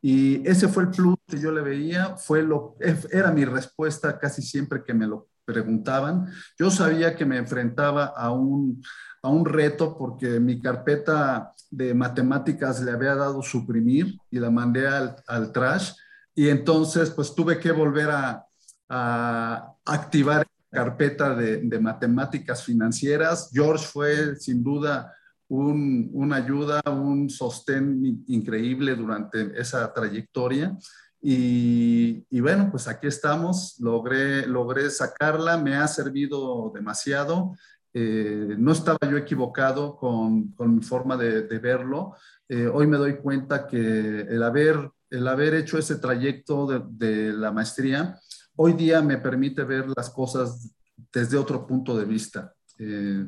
[0.00, 2.76] Y ese fue el plus que yo le veía, fue lo,
[3.10, 6.26] era mi respuesta casi siempre que me lo preguntaban.
[6.58, 8.82] Yo sabía que me enfrentaba a un,
[9.22, 14.86] a un reto porque mi carpeta de matemáticas le había dado suprimir y la mandé
[14.86, 15.92] al, al trash.
[16.34, 18.47] Y entonces, pues tuve que volver a,
[18.88, 23.50] a activar carpeta de, matemáticas financieras.
[23.52, 25.14] George fue sin duda
[25.48, 30.76] un, una ayuda, un sostén in- increíble durante esa trayectoria.
[31.20, 37.56] Y, bueno, pues aquí estamos, logré, logré sacarla, me ha servido demasiado.
[37.92, 42.14] Eh, no estaba yo equivocado con, con mi forma de, verlo.
[42.48, 47.50] Eh, hoy me doy cuenta que el haber, el haber hecho ese trayecto de la
[47.50, 48.20] maestría,
[48.60, 50.74] hoy día me permite ver las cosas
[51.12, 52.52] desde otro punto de vista.
[52.78, 53.24] Eh,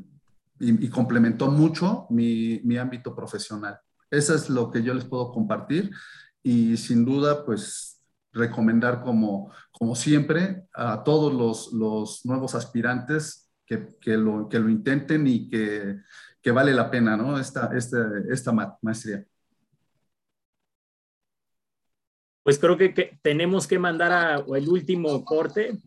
[0.59, 3.79] y, y complementó mucho mi, mi ámbito profesional.
[4.11, 5.91] Eso es lo que yo les puedo compartir
[6.43, 8.03] y sin duda, pues
[8.33, 14.69] recomendar como, como siempre a todos los, los nuevos aspirantes que, que, lo, que lo
[14.69, 16.01] intenten y que,
[16.43, 17.39] que vale la pena, ¿no?
[17.39, 19.25] Esta, esta, esta ma- maestría.
[22.51, 25.79] Pues creo que, tenemos que mandar el último corte.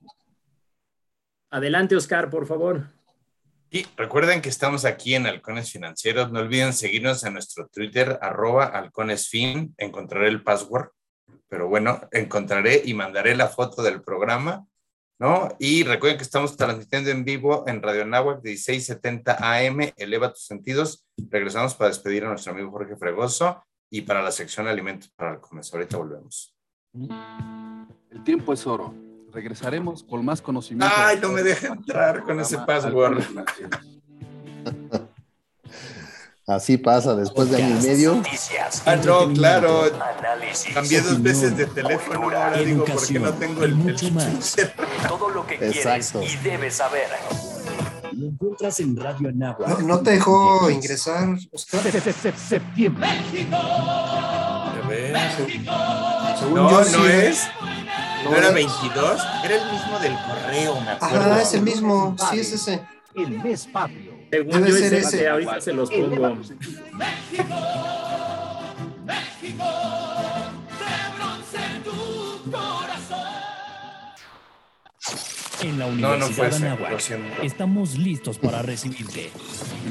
[1.49, 2.87] Adelante, Oscar, por favor.
[3.69, 6.31] Y recuerden que estamos aquí en Halcones Financieros.
[6.31, 9.75] No olviden seguirnos en nuestro Twitter, arroba halconesfin.
[9.77, 10.91] Encontraré el password,
[11.49, 14.65] pero bueno, encontraré y mandaré la foto del programa,
[15.19, 15.49] ¿no?
[15.59, 19.91] Y recuerden que estamos transmitiendo en vivo en Radio Nahuac 1670 AM.
[19.97, 21.05] Eleva tus sentidos.
[21.29, 25.73] Regresamos para despedir a nuestro amigo Jorge Fregoso y para la sección Alimentos para Halcones.
[25.73, 26.52] Ahorita volvemos.
[26.93, 28.93] El tiempo es oro.
[29.31, 30.93] Regresaremos con más conocimiento.
[30.95, 33.23] Ay, no me deja entrar con ese password.
[36.45, 38.21] Así pasa después de año y medio.
[38.85, 39.83] Ah, no, claro.
[40.19, 40.73] Análisis.
[40.73, 42.23] Cambié dos veces de teléfono.
[42.23, 43.95] Ahora digo, ¿por qué no tengo el, el
[45.07, 46.19] Todo lo que Exacto.
[46.19, 47.07] quieres y debes saber.
[48.11, 49.69] Lo encuentras en Radio Anáhuac.
[49.69, 51.81] ¿No, no te dejó ingresar, Oscar?
[52.35, 53.07] Septiembre.
[54.87, 55.15] Ver.
[56.43, 57.11] Según No, yo, no sí.
[57.11, 57.47] es.
[58.23, 58.53] ¿No No era es.
[58.53, 59.21] 22?
[59.43, 61.19] Era el mismo del correo, me acuerdo.
[61.19, 62.15] Ajá, es el mismo.
[62.31, 62.81] Sí, es ese.
[63.15, 64.13] El mes patrio.
[64.31, 65.17] Según Debe yo, ser es ese.
[65.17, 66.37] ese, ahorita se los pongo.
[75.63, 77.41] En la No, Universidad no Anáhuac siento.
[77.41, 79.31] estamos listos para recibirte.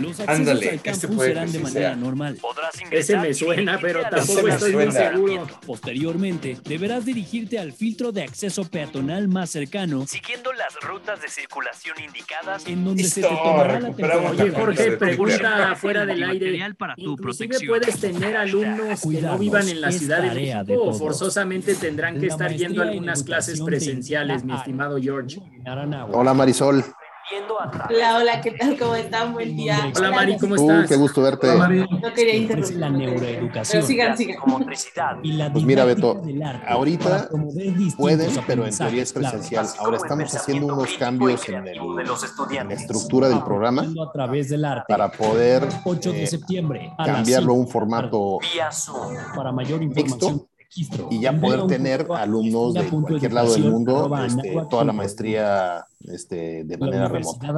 [0.01, 1.97] Los accesos Ándale, al este campus puede serán de manera sea.
[1.97, 2.39] normal.
[2.41, 5.11] Podrás Ese me suena, pero tampoco estoy muy suena.
[5.11, 5.47] seguro.
[5.67, 11.97] Posteriormente, deberás dirigirte al filtro de acceso peatonal más cercano, Siguiendo las rutas de circulación
[12.05, 14.31] indicadas, en donde se te tomará la temperatura.
[14.31, 16.63] Oye, Jorge, de pregunta fuera del aire.
[16.79, 17.69] Para tu Inclusive protección.
[17.81, 21.75] puedes tener alumnos que no vivan en la Ciudad de tarea de México o forzosamente
[21.75, 25.41] tendrán que La estar yendo a algunas clases presenciales, mi estimado George.
[25.65, 26.85] Hola Marisol.
[27.89, 28.77] Hola, hola, ¿qué tal?
[28.79, 29.33] ¿Cómo están?
[29.33, 29.91] Buen día.
[29.97, 30.89] Hola Mari, ¿cómo Uh, estás?
[30.89, 31.49] qué gusto verte.
[31.49, 31.79] Hola, Mari.
[32.03, 33.21] No quería Ofrece la interrumpir.
[33.23, 33.79] neuroeducación.
[33.81, 34.37] Pero sigan, sigan.
[35.23, 37.29] Y la Pues mira, Beto, del arte ahorita
[37.97, 39.67] Pueden, pero en teoría es presencial.
[39.79, 42.81] Ahora estamos haciendo unos cambios en, el- en la estudiantes.
[42.81, 44.85] estructura del programa Aprendiendo a través del arte.
[44.89, 47.73] para poder 8 de eh, cambiarlo a un 5.
[47.73, 51.09] formato mixto información, registro.
[51.11, 56.65] y ya poder tener alumnos de cualquier lado del mundo este, toda la maestría este,
[56.65, 57.53] de La manera remota.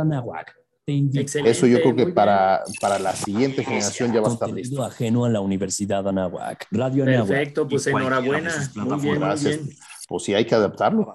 [0.87, 4.83] Eso yo creo que para, para la siguiente generación ya va a estar listo.
[4.83, 6.67] ajeno a la Universidad Anáhuac.
[6.71, 7.17] Radio bien.
[7.21, 7.29] Anáhuac.
[7.29, 8.53] Perfecto, pues enhorabuena.
[8.75, 9.71] Muy bien, muy bien.
[10.07, 11.15] Pues sí, hay que adaptarlo.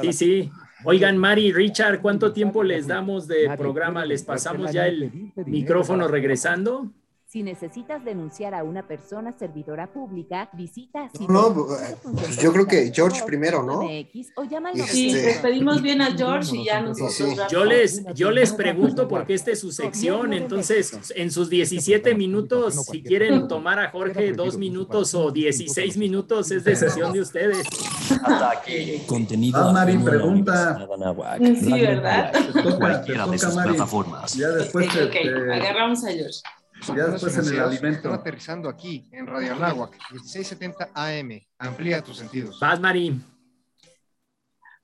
[0.00, 0.50] Sí, sí.
[0.84, 4.04] Oigan, Mari, Richard, ¿cuánto tiempo les damos de programa?
[4.04, 6.90] ¿Les pasamos ya el micrófono regresando?
[7.32, 13.22] Si necesitas denunciar a una persona servidora pública, visita No, pues yo creo que George
[13.24, 13.78] primero, ¿no?
[13.78, 17.14] o Este- Sí, despedimos bien a George y ya nosotros.
[17.14, 17.24] Sí.
[17.50, 22.74] Yo les, yo les pregunto porque esta es su sección, entonces en sus 17 minutos,
[22.84, 27.66] si quieren tomar a Jorge dos minutos o 16 minutos, es decisión de ustedes.
[28.10, 29.04] Hasta aquí.
[29.06, 30.86] Contenido Ah, Mari, pregunta.
[31.38, 32.30] Sí, ¿verdad?
[32.78, 34.34] Cualquiera de sus plataformas.
[34.34, 35.16] Ya después Ok,
[35.50, 36.40] agarramos a George.
[36.88, 37.98] Ya después en el alimento.
[37.98, 41.40] Están aterrizando aquí, en Radio Anáhuac, 1670 AM.
[41.58, 42.58] Amplía tus sentidos.
[42.60, 43.20] Vas, Mari.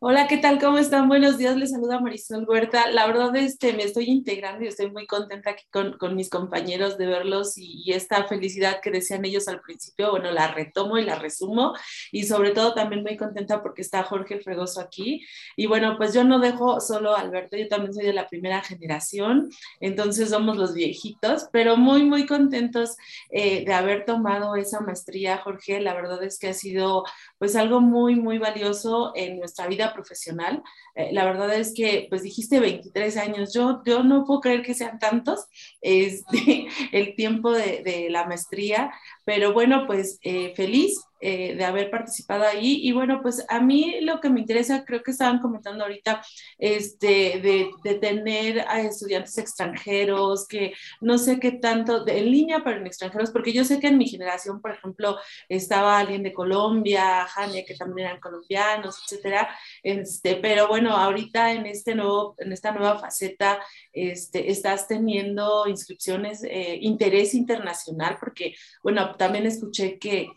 [0.00, 0.60] Hola, ¿qué tal?
[0.60, 1.08] ¿Cómo están?
[1.08, 2.88] Buenos días, les saluda Marisol Huerta.
[2.92, 7.06] La verdad, este, me estoy integrando y estoy muy contenta aquí con, mis compañeros de
[7.06, 11.16] verlos y, y, esta felicidad que decían ellos al principio, bueno, la retomo y la
[11.16, 11.74] resumo
[12.12, 15.26] y sobre todo también muy contenta porque está Jorge Fregoso aquí.
[15.56, 18.62] Y bueno, pues yo no dejo solo a Alberto, yo también soy de la primera
[18.62, 22.96] generación, entonces somos los viejitos, pero muy, muy contentos
[23.30, 25.80] eh, de haber tomado esa maestría, Jorge.
[25.80, 27.02] La verdad es que ha sido
[27.38, 30.62] pues algo muy, muy valioso en nuestra vida profesional.
[30.98, 34.74] Eh, la verdad es que, pues dijiste 23 años, yo, yo no puedo creer que
[34.74, 35.46] sean tantos,
[35.80, 38.90] este, el tiempo de, de la maestría,
[39.24, 42.80] pero bueno, pues eh, feliz eh, de haber participado ahí.
[42.82, 46.22] Y bueno, pues a mí lo que me interesa, creo que estaban comentando ahorita,
[46.58, 52.86] este, de, tener a estudiantes extranjeros, que no sé qué tanto, en línea, pero en
[52.86, 55.16] extranjeros, porque yo sé que en mi generación, por ejemplo,
[55.48, 59.48] estaba alguien de Colombia, Jania, que también eran colombianos, etcétera.
[59.82, 63.58] Este, pero bueno, ahorita en, este nuevo, en esta nueva faceta,
[63.92, 70.28] este, estás teniendo inscripciones, eh, interés internacional, porque, bueno, también escuché que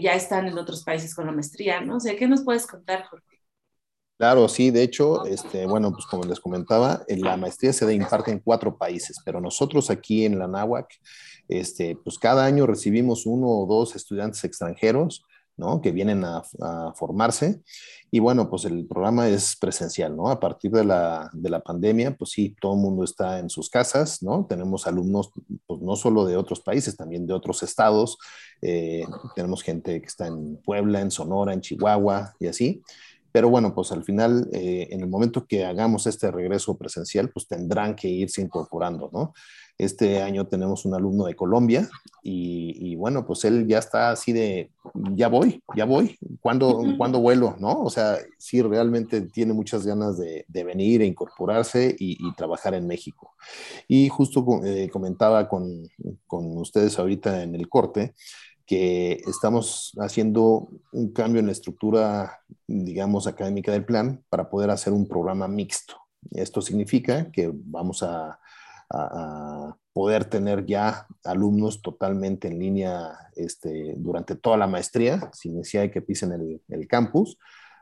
[0.00, 1.96] ya están en otros países con la maestría, ¿no?
[1.96, 3.32] O sea, ¿qué nos puedes contar, Jorge?
[4.22, 8.38] Claro, sí, de hecho, este, bueno, pues como les comentaba, la maestría se imparte en
[8.38, 10.86] cuatro países, pero nosotros aquí en la NAWAC,
[11.48, 15.24] este, pues cada año recibimos uno o dos estudiantes extranjeros,
[15.62, 15.80] ¿no?
[15.80, 17.62] Que vienen a, a, formarse.
[18.10, 20.28] Y bueno, pues el programa es presencial, ¿no?
[20.28, 23.70] A partir de la, de la pandemia, pues sí, todo el mundo está en sus
[23.70, 24.44] casas, ¿no?
[24.46, 25.30] Tenemos alumnos,
[25.66, 28.18] pues no solo de otros países, también de otros estados.
[28.60, 29.04] Eh,
[29.36, 32.82] tenemos gente que está en Puebla, en Sonora, en Chihuahua y así.
[33.32, 37.48] Pero bueno, pues al final, eh, en el momento que hagamos este regreso presencial, pues
[37.48, 39.32] tendrán que irse incorporando, ¿no?
[39.78, 41.88] Este año tenemos un alumno de Colombia
[42.22, 44.70] y, y, bueno, pues él ya está así de,
[45.14, 47.56] ya voy, ya voy, ¿cuándo, ¿cuándo vuelo?
[47.58, 47.82] ¿No?
[47.82, 52.74] O sea, sí, realmente tiene muchas ganas de, de venir e incorporarse y, y, trabajar
[52.74, 53.32] en México.
[53.88, 55.88] Y justo eh, comentaba con,
[56.26, 58.14] con ustedes ahorita en el corte
[58.66, 64.92] que estamos haciendo un cambio en la estructura, digamos, académica del plan para poder hacer
[64.92, 65.96] un programa mixto.
[66.30, 68.38] Esto significa que vamos a
[68.92, 75.82] a, poder tener ya alumnos totalmente en línea este, durante toda la maestría, sin necesidad
[75.82, 77.36] de que pisen el, el campus,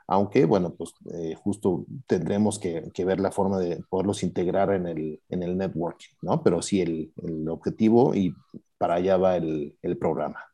[0.09, 4.89] aunque, bueno, pues eh, justo tendremos que, que, ver la forma de poderlos integrar en
[4.89, 6.43] el, en el networking, ¿no?
[6.43, 8.35] Pero sí, el, el objetivo y
[8.77, 10.50] para allá va el, el programa.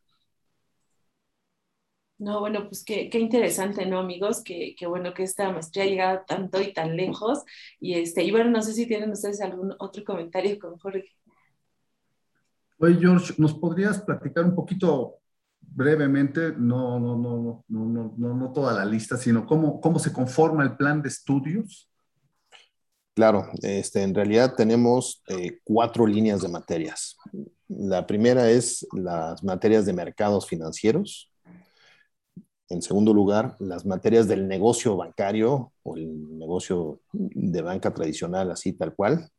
[2.18, 4.42] No, bueno, pues qué, qué interesante, ¿no, amigos?
[4.42, 7.44] Que, que, bueno que esta maestría ha llegado tanto y tan lejos.
[7.78, 11.10] Y, este, y bueno, no sé si tienen ustedes algún otro comentario con Jorge.
[12.78, 15.16] Oye, George, ¿nos podrías platicar un poquito
[15.60, 20.12] brevemente, no, no, no, no, no, no, no toda la lista, sino cómo, cómo se
[20.12, 21.90] conforma el plan de estudios?
[23.14, 27.16] Claro, este, en realidad tenemos eh, cuatro líneas de materias.
[27.68, 31.30] La primera es las materias de mercados financieros,
[32.68, 38.72] en segundo lugar, las materias del negocio bancario o el negocio de banca tradicional, así
[38.72, 39.30] tal cual.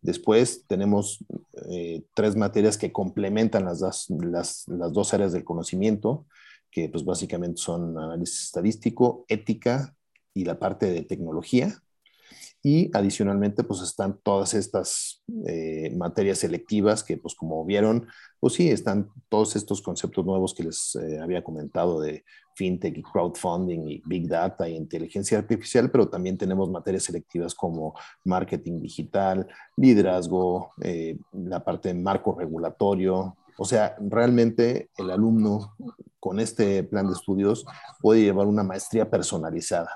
[0.00, 1.24] Después tenemos
[1.70, 6.26] eh, tres materias que complementan las dos, las, las dos áreas del conocimiento,
[6.70, 9.94] que pues básicamente son análisis estadístico, ética
[10.34, 11.82] y la parte de tecnología.
[12.64, 18.06] Y adicionalmente, pues están todas estas eh, materias selectivas que, pues como vieron,
[18.38, 23.02] pues sí, están todos estos conceptos nuevos que les eh, había comentado de fintech y
[23.02, 27.94] crowdfunding y big data y inteligencia artificial, pero también tenemos materias selectivas como
[28.24, 33.36] marketing digital, liderazgo, eh, la parte de marco regulatorio.
[33.58, 35.74] O sea, realmente el alumno
[36.20, 37.66] con este plan de estudios
[38.00, 39.90] puede llevar una maestría personalizada.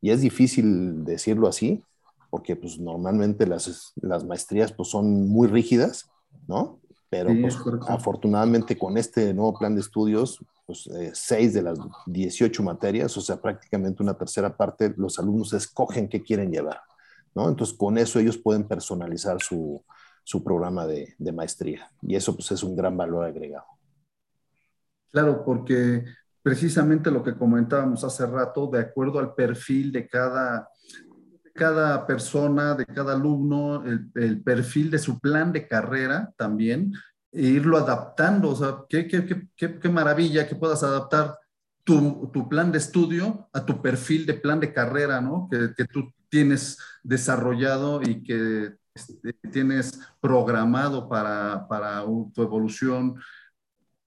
[0.00, 1.82] Y es difícil decirlo así,
[2.30, 6.10] porque pues normalmente las, las maestrías pues son muy rígidas,
[6.46, 6.80] ¿no?
[7.10, 7.56] Pero sí, pues,
[7.88, 13.22] afortunadamente con este nuevo plan de estudios, pues eh, seis de las 18 materias, o
[13.22, 16.82] sea, prácticamente una tercera parte, los alumnos escogen qué quieren llevar,
[17.34, 17.48] ¿no?
[17.48, 19.82] Entonces con eso ellos pueden personalizar su,
[20.22, 23.64] su programa de, de, maestría y eso pues es un gran valor agregado.
[25.10, 26.04] Claro, porque
[26.42, 30.68] precisamente lo que comentábamos hace rato, de acuerdo al perfil de cada
[31.58, 36.94] cada persona, de cada alumno, el, perfil de su plan de carrera también,
[37.32, 38.50] e irlo adaptando.
[38.50, 41.36] O sea, qué, qué, qué, qué maravilla que puedas adaptar
[41.84, 45.48] tu, tu, plan de estudio a tu perfil de plan de carrera, ¿no?
[45.50, 52.04] Que, que tú tienes desarrollado y que este, tienes programado para, para
[52.34, 53.20] tu evolución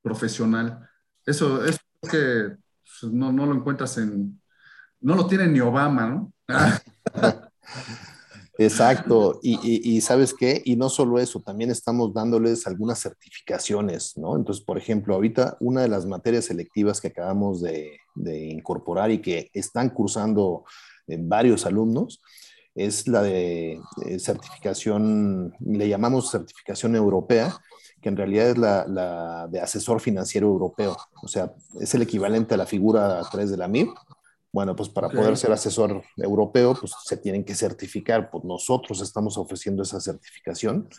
[0.01, 0.89] profesional.
[1.25, 1.79] Eso es
[2.09, 4.41] que pues, no, no lo encuentras en,
[4.99, 6.33] no lo tiene ni Obama, ¿no?
[8.64, 14.36] Exacto, y, y, sabes qué, y no solo eso, también estamos dándoles algunas certificaciones, ¿no?
[14.36, 19.49] Entonces, por ejemplo, ahorita una de las materias selectivas que acabamos de, incorporar y que
[19.53, 20.66] están cursando
[21.07, 22.22] eh, varios alumnos
[22.76, 27.57] es la de, de, certificación, le llamamos certificación europea,
[28.01, 32.53] que en realidad es la, la, de asesor financiero europeo, o sea, es el equivalente
[32.53, 33.89] a la figura 3 de la MIP,
[34.53, 35.19] bueno, pues para okay.
[35.19, 38.29] poder ser asesor europeo, pues se tienen que certificar.
[38.29, 40.89] Pues nosotros estamos ofreciendo esa certificación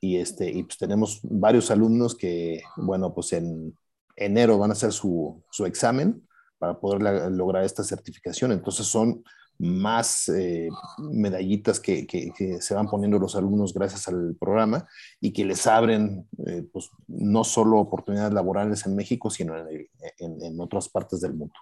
[0.00, 3.76] y, este, y pues tenemos varios alumnos que, bueno, pues en
[4.16, 6.26] enero van a hacer su, su examen
[6.58, 8.52] para poder la, lograr esta certificación.
[8.52, 9.24] Entonces son
[9.58, 10.68] más eh,
[10.98, 14.86] medallitas que, que, que, se van poniendo los alumnos gracias al programa
[15.20, 19.88] y que les abren eh, pues, no solo oportunidades laborales en México, sino en,
[20.18, 21.54] en, en otras partes del mundo.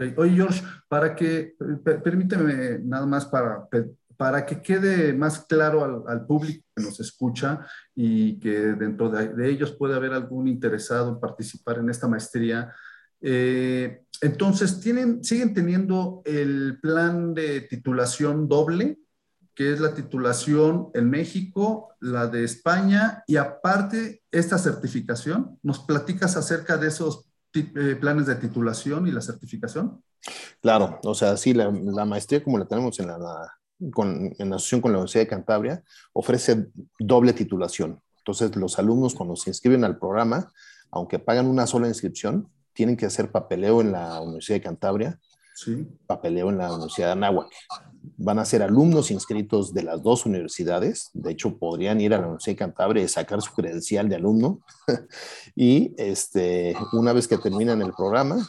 [0.00, 0.14] Okay.
[0.16, 1.56] Oye, George, para que,
[2.02, 3.68] permíteme nada más para,
[4.16, 9.50] para que quede más claro al, público que nos escucha y que dentro de, de,
[9.50, 12.74] ellos puede haber algún interesado en participar en esta maestría.
[13.20, 18.96] Eh, entonces, ¿tienen, ¿siguen teniendo el plan de titulación doble?
[19.54, 25.58] que es la titulación en México, la de España y aparte esta certificación.
[25.62, 30.02] ¿Nos platicas acerca de esos eh, planes de titulación y la certificación?
[30.60, 33.52] Claro, o sea, sí, la, la maestría como la tenemos en la, la
[33.92, 35.82] con, en asociación con la Universidad de Cantabria,
[36.12, 36.66] ofrece
[36.98, 38.00] doble titulación.
[38.18, 40.52] Entonces, los alumnos cuando se inscriben al programa,
[40.90, 45.20] aunque pagan una sola inscripción, tienen que hacer papeleo en la Universidad de Cantabria,
[45.54, 45.88] sí.
[46.06, 47.48] papeleo en la Universidad de Anáhuac.
[48.16, 51.10] Van a ser alumnos inscritos de las dos universidades.
[51.12, 54.60] De hecho, podrían ir a la Universidad de Cantabria y sacar su credencial de alumno.
[55.54, 58.46] y este, una vez que terminan el programa,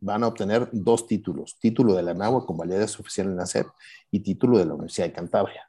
[0.00, 3.66] van a obtener dos títulos, título de la Anáhuac con validez oficial en la SEP
[4.10, 5.68] y título de la Universidad de Cantabria.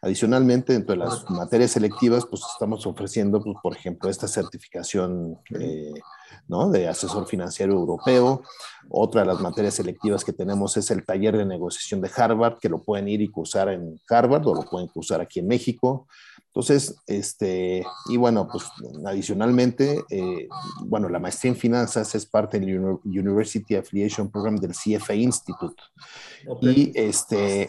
[0.00, 5.92] Adicionalmente, dentro de las materias selectivas, pues estamos ofreciendo, pues, por ejemplo, esta certificación eh,
[6.46, 6.70] ¿no?
[6.70, 8.42] de asesor financiero europeo.
[8.88, 12.68] Otra de las materias selectivas que tenemos es el taller de negociación de Harvard, que
[12.68, 16.06] lo pueden ir y cursar en Harvard o lo pueden cursar aquí en México.
[16.46, 18.64] Entonces, este, y bueno, pues
[19.06, 20.48] adicionalmente, eh,
[20.86, 25.80] bueno, la maestría en finanzas es parte del University Affiliation Program del CFA Institute.
[26.48, 26.92] Okay.
[26.94, 27.68] Y este,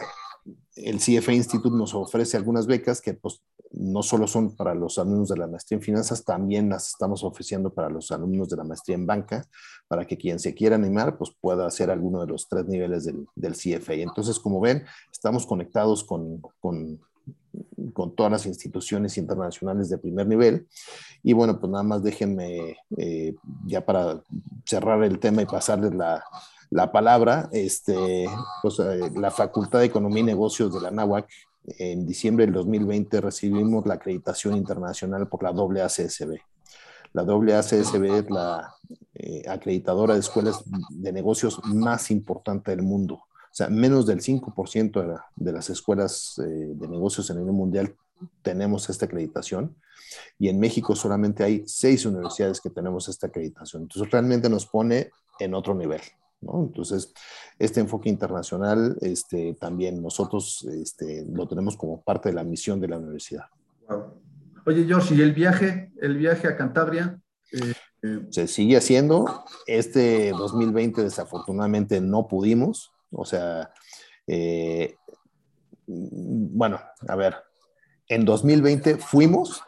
[0.76, 5.28] el CFA Institute nos ofrece algunas becas que pues, no solo son para los alumnos
[5.28, 8.96] de la maestría en finanzas, también las estamos ofreciendo para los alumnos de la maestría
[8.96, 9.44] en banca,
[9.88, 13.26] para que quien se quiera animar pues pueda hacer alguno de los tres niveles del,
[13.34, 13.94] del CFA.
[13.94, 17.00] Entonces, como ven, estamos conectados con, con,
[17.92, 20.66] con, todas las instituciones internacionales de primer nivel.
[21.22, 23.34] Y bueno, pues nada más déjenme eh,
[23.66, 24.22] ya para
[24.64, 26.24] cerrar el tema y pasarles la,
[26.70, 28.26] la palabra, este,
[28.62, 31.28] pues, eh, la Facultad de Economía y Negocios de la NAWAC,
[31.78, 36.38] en diciembre del 2020 recibimos la acreditación internacional por la AACSB.
[37.12, 38.74] La AACSB es la
[39.14, 43.14] eh, acreditadora de escuelas de negocios más importante del mundo.
[43.14, 47.52] O sea, menos del 5% de, la, de, las escuelas eh, de negocios a nivel
[47.52, 47.94] mundial
[48.42, 49.76] tenemos esta acreditación
[50.38, 53.82] y en México solamente hay seis universidades que tenemos esta acreditación.
[53.82, 55.10] Entonces realmente nos pone
[55.40, 56.00] en otro nivel.
[56.40, 56.62] ¿No?
[56.62, 57.12] Entonces,
[57.58, 62.88] este enfoque internacional este, también nosotros este, lo tenemos como parte de la misión de
[62.88, 63.44] la universidad.
[63.88, 64.14] Wow.
[64.66, 67.20] Oye, George, ¿y el viaje, el viaje a Cantabria?
[67.52, 67.72] Eh,
[68.02, 68.26] eh...
[68.30, 69.44] Se sigue haciendo.
[69.66, 72.92] Este 2020 desafortunadamente no pudimos.
[73.10, 73.72] O sea,
[74.26, 74.96] eh,
[75.86, 77.36] bueno, a ver,
[78.06, 79.62] en 2020 fuimos,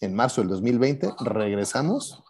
[0.00, 2.22] en marzo del 2020 regresamos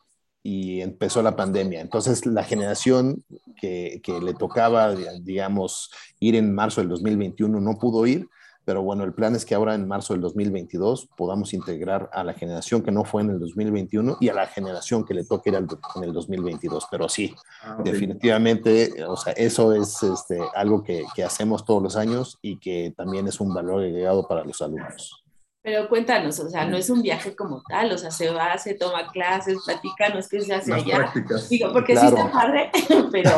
[0.42, 1.80] y empezó la pandemia.
[1.80, 3.24] Entonces, la generación
[3.60, 8.28] que, que, le tocaba, digamos, ir en marzo del 2021 no pudo ir,
[8.68, 12.34] pero bueno, el plan es que ahora en marzo del 2022 podamos integrar a la
[12.34, 15.56] generación que no fue en el 2021 y a la generación que le toque ir
[15.56, 15.66] al,
[15.96, 16.86] en el 2022.
[16.90, 21.96] Pero sí, ah, definitivamente, o sea, eso es este, algo que, que hacemos todos los
[21.96, 25.24] años y que también es un valor agregado para los alumnos.
[25.68, 28.72] Pero cuéntanos, o sea, no es un viaje como tal, o sea, se va, se
[28.72, 30.96] toma clases, platica, no es que se hace Las allá.
[30.96, 31.46] Prácticas.
[31.50, 32.08] Digo, porque claro.
[32.08, 32.70] sí está padre,
[33.12, 33.30] pero,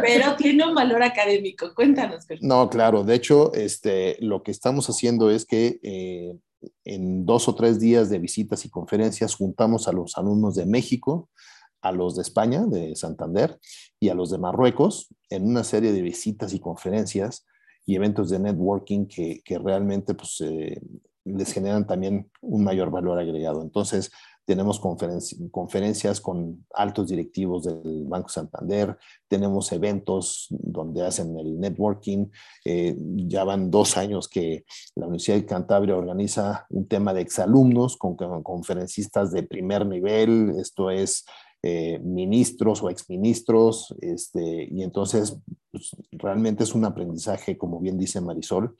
[0.00, 1.74] pero tiene un valor académico.
[1.74, 2.24] Cuéntanos.
[2.40, 6.38] No, claro, de hecho, este, lo que estamos haciendo es que eh,
[6.86, 11.28] en dos o tres días de visitas y conferencias juntamos a los alumnos de México,
[11.82, 13.58] a los de España, de Santander,
[14.00, 17.44] y a los de Marruecos en una serie de visitas y conferencias
[17.84, 20.80] y eventos de networking que, que realmente pues, eh,
[21.24, 23.62] les generan también un mayor valor agregado.
[23.62, 24.10] Entonces,
[24.46, 32.26] tenemos conferencias con altos directivos del Banco Santander, tenemos eventos donde hacen el networking.
[32.64, 34.64] Eh, ya van dos años que
[34.96, 40.90] la Universidad de Cantabria organiza un tema de exalumnos con, conferencistas de primer nivel, esto
[40.90, 41.24] es
[41.62, 45.38] eh, ministros o exministros, este, y entonces
[45.70, 48.76] pues, realmente es un aprendizaje, como bien dice Marisol,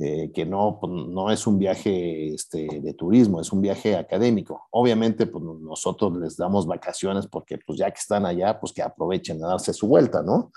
[0.00, 4.66] eh, que no, pues, no es un viaje este, de turismo, es un viaje académico.
[4.70, 9.42] Obviamente, pues nosotros les damos vacaciones porque pues ya que están allá, pues que aprovechen
[9.42, 10.52] a darse su vuelta, ¿no?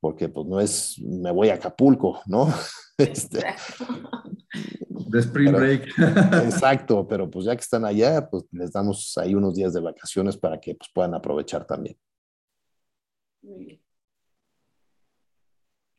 [0.00, 2.48] Porque pues no es, me voy a Acapulco, ¿no?
[2.98, 3.44] Este,
[4.88, 5.88] de Spring Break.
[6.44, 10.38] exacto, pero pues ya que están allá, pues les damos ahí unos días de vacaciones
[10.38, 11.98] para que pues, puedan aprovechar también.
[13.42, 13.85] Muy bien.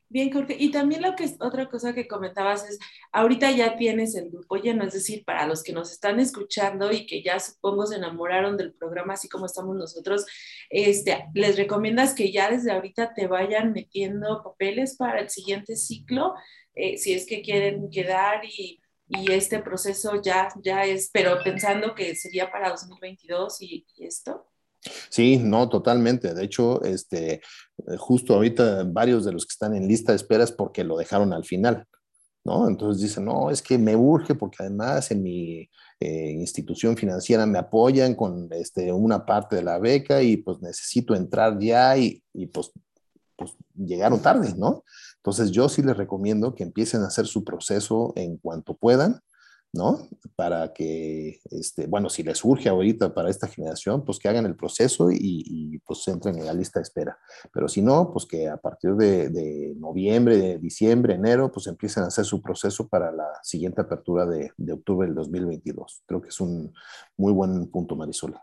[0.09, 0.55] Bien, Jorge.
[0.57, 2.79] Y también lo que es otra cosa que comentabas es,
[3.11, 7.05] ahorita ya tienes el grupo lleno, es decir, para los que nos están escuchando y
[7.05, 10.25] que ya supongo se enamoraron del programa, así como estamos nosotros,
[10.69, 16.35] este, les recomiendas que ya desde ahorita te vayan metiendo papeles para el siguiente ciclo,
[16.73, 21.95] eh, si es que quieren quedar y, y, este proceso ya, ya es, pero pensando
[21.95, 24.46] que sería para 2022 y, y esto.
[25.09, 26.33] Sí, no, totalmente.
[26.33, 27.41] De hecho, este, eh,
[27.97, 31.33] justo ahorita varios de los que están en lista de espera es porque lo dejaron
[31.33, 31.85] al final,
[32.43, 32.67] ¿no?
[32.67, 35.69] Entonces dicen, no, es que me urge porque además en mi
[35.99, 41.15] eh, institución financiera me apoyan con este, una parte de la beca y pues necesito
[41.15, 42.71] entrar ya y, y pues,
[43.35, 44.83] pues llegaron tarde, ¿no?
[45.17, 49.21] Entonces yo sí les recomiendo que empiecen a hacer su proceso en cuanto puedan
[49.77, 50.09] ¿no?
[50.35, 54.55] Para que, este, bueno, si les surge ahorita para esta generación, pues que hagan el
[54.55, 57.17] proceso y, pues entren en la lista de espera.
[57.53, 62.07] Pero si no, pues que a partir de, noviembre, de diciembre, enero, pues empiecen a
[62.07, 66.03] hacer su proceso para la siguiente apertura de, octubre del 2022.
[66.05, 66.73] Creo que es un
[67.15, 68.35] muy buen punto, Marisol.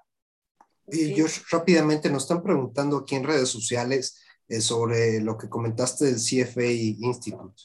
[0.87, 4.19] Y Josh, rápidamente nos están preguntando aquí en redes sociales
[4.49, 7.63] eh, sobre lo que comentaste del CFA Institute.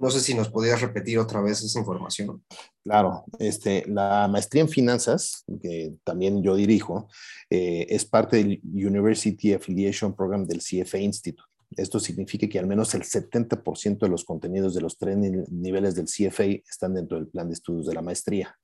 [0.00, 2.42] No sé si nos podías repetir otra vez esa información.
[2.82, 7.08] Claro, este, la maestría en finanzas, que también yo dirijo,
[7.50, 11.42] eh, es parte del University Affiliation Program del CFA Institute.
[11.76, 16.06] Esto significa que al menos el 70% de los contenidos de los tres niveles del
[16.06, 18.56] CFA están dentro del plan de estudios de la maestría.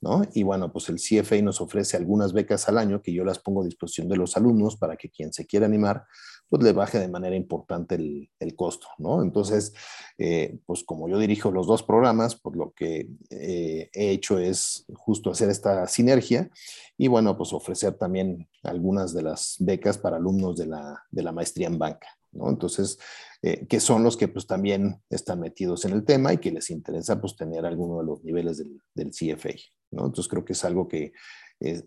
[0.00, 0.22] ¿No?
[0.32, 3.62] Y bueno, pues el CFA nos ofrece algunas becas al año que yo las pongo
[3.62, 6.06] a disposición de los alumnos para que quien se quiera animar
[6.48, 9.22] pues le baje de manera importante el, el costo, ¿no?
[9.22, 9.74] Entonces,
[10.16, 14.86] eh, pues como yo dirijo los dos programas, pues lo que eh, he hecho es
[14.94, 16.50] justo hacer esta sinergia
[16.96, 21.32] y bueno, pues ofrecer también algunas de las becas para alumnos de la, de la
[21.32, 22.48] maestría en banca, ¿no?
[22.48, 22.98] Entonces,
[23.42, 26.70] eh, que son los que pues también están metidos en el tema y que les
[26.70, 29.54] interesa pues tener alguno de los niveles del, del CFA,
[29.92, 30.06] ¿no?
[30.06, 31.12] Entonces creo que es algo que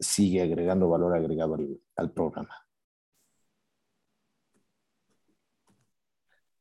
[0.01, 2.53] sigue agregando valor agregado al, al programa.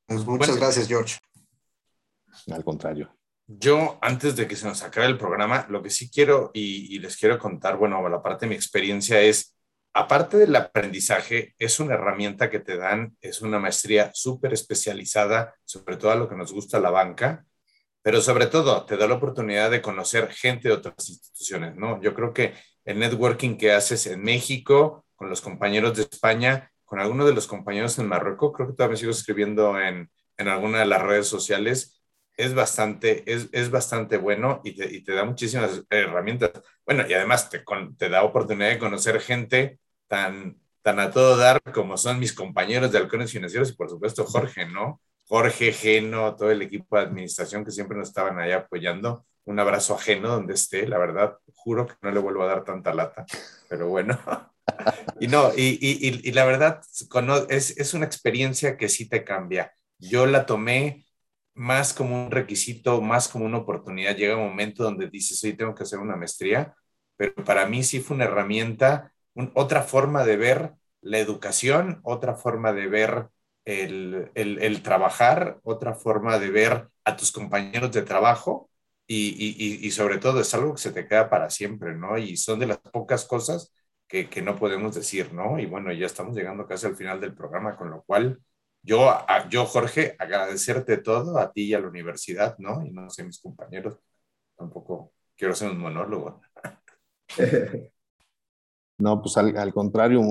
[0.07, 1.19] Pues muchas gracias, George.
[2.51, 3.17] Al contrario.
[3.47, 7.17] Yo, antes de que se nos acabe el programa, lo que sí quiero y, les
[7.17, 9.57] quiero contar, bueno, la parte de mi experiencia es,
[9.93, 15.97] aparte del aprendizaje, es una herramienta que te dan, es una maestría súper especializada, sobre
[15.97, 17.45] todo a lo que nos gusta la banca,
[18.03, 22.01] pero sobre todo te da la oportunidad de conocer gente de otras instituciones, ¿no?
[22.01, 26.99] Yo creo que el networking que haces en México, con los compañeros de España, con
[26.99, 30.87] alguno de los compañeros en Marruecos, creo que todavía sigo escribiendo en, en alguna de
[30.87, 32.00] las redes sociales,
[32.45, 36.51] es bastante, es, es bastante bueno y te, y te, da muchísimas herramientas.
[36.85, 37.63] Bueno, y además te,
[37.99, 39.79] te da oportunidad de conocer gente
[40.09, 44.25] tan, tan a todo dar como son mis compañeros de Halcones Financieros y por supuesto
[44.25, 45.01] Jorge, ¿no?
[45.31, 49.25] Jorge, Geno, todo el equipo de administración que siempre nos estaban allá apoyando.
[49.45, 52.93] Un abrazo ajeno donde esté, la verdad, juro que no le vuelvo a dar tanta
[52.93, 53.25] lata,
[53.69, 54.19] pero bueno.
[55.21, 56.81] y no, y, y, y la verdad
[57.49, 59.73] es, es, una experiencia que sí te cambia.
[59.99, 61.07] Yo la tomé
[61.55, 64.17] más como un requisito, más como una oportunidad.
[64.17, 66.75] Llega un momento donde dices, hoy tengo que hacer una maestría,
[67.17, 69.13] pero para mí sí fue una herramienta,
[69.55, 70.73] otra forma de ver
[71.03, 73.29] la educación, otra forma de ver
[73.65, 78.71] el, el, trabajar, otra forma de ver a tus compañeros de trabajo
[79.07, 82.17] y, y, y, sobre todo es algo que se te queda para siempre, ¿no?
[82.19, 83.75] Y son de las pocas cosas
[84.11, 85.59] que, no podemos decir, ¿no?
[85.59, 88.41] Y bueno, ya estamos llegando casi al final del programa, con lo cual
[88.83, 89.11] yo,
[89.51, 92.85] yo Jorge, agradecerte todo, a ti y a la universidad, ¿no?
[92.85, 93.99] Y no sé, mis compañeros,
[94.57, 96.41] tampoco quiero ser un monólogo.
[99.01, 100.23] No, pues al, contrario,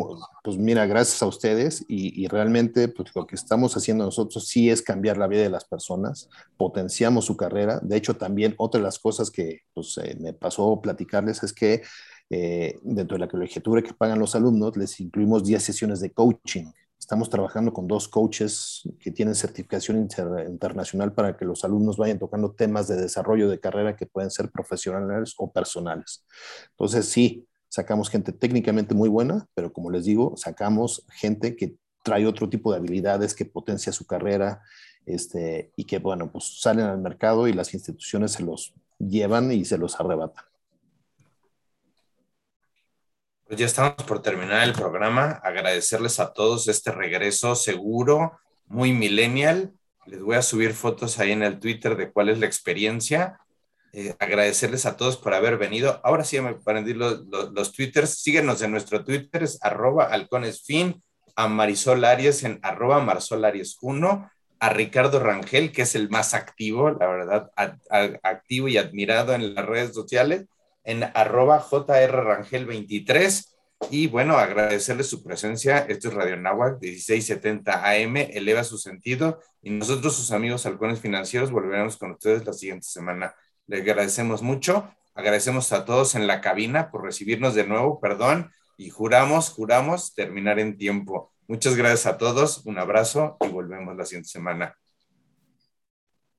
[0.44, 4.84] pues mira, gracias a ustedes y, realmente pues lo que estamos haciendo nosotros sí es
[4.84, 7.80] cambiar la vida de las personas, potenciamos su carrera.
[7.82, 11.82] De hecho, también otra de las cosas que pues, eh, me pasó platicarles es que
[12.30, 16.66] eh, dentro de la colegiatura que pagan los alumnos, les incluimos 10 sesiones de coaching.
[17.00, 22.20] Estamos trabajando con dos coaches que tienen certificación inter- internacional para que los alumnos vayan
[22.20, 26.26] tocando temas de desarrollo de carrera que pueden ser profesionales o personales.
[26.72, 32.28] Entonces, sí, sacamos gente técnicamente muy buena, pero como les digo, sacamos gente que trae
[32.28, 34.62] otro tipo de habilidades, que potencia su carrera,
[35.06, 39.66] este, y que, bueno, pues salen al mercado y las instituciones se los llevan y
[39.66, 40.49] se los arrebatan.
[43.50, 45.42] Pues ya estamos por terminar el programa.
[45.44, 49.74] Agradecerles a todos este regreso seguro, muy millennial.
[50.06, 53.40] Les voy a subir fotos ahí en el Twitter de cuál es la experiencia.
[53.92, 56.00] Eh, agradecerles a todos por haber venido.
[56.04, 58.20] Ahora sí me aprendí los, los, los twitters.
[58.22, 61.02] Síguenos en nuestro Twitter, es arroba halconesfin,
[61.36, 64.30] a Marisol Arias en arroba Marisol Arias 1,
[64.60, 69.34] a Ricardo Rangel, que es el más activo, la verdad, a- a- activo y admirado
[69.34, 70.46] en las redes sociales,
[70.84, 73.46] en arroba jrrangel23.
[73.92, 75.80] Y bueno, agradecerles su presencia.
[75.80, 79.40] Esto es Radio Nahuac 1670 AM, eleva su sentido.
[79.62, 83.34] Y nosotros, sus amigos halcones financieros, volveremos con ustedes la siguiente semana.
[83.68, 84.94] Les agradecemos mucho.
[85.16, 88.52] Agradecemos a todos en la cabina por recibirnos de nuevo, perdón.
[88.78, 91.34] Y juramos, juramos terminar en tiempo.
[91.48, 92.66] Muchas gracias a todos.
[92.66, 94.78] Un abrazo y volvemos la siguiente semana.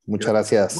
[0.06, 0.74] Muchas gracias.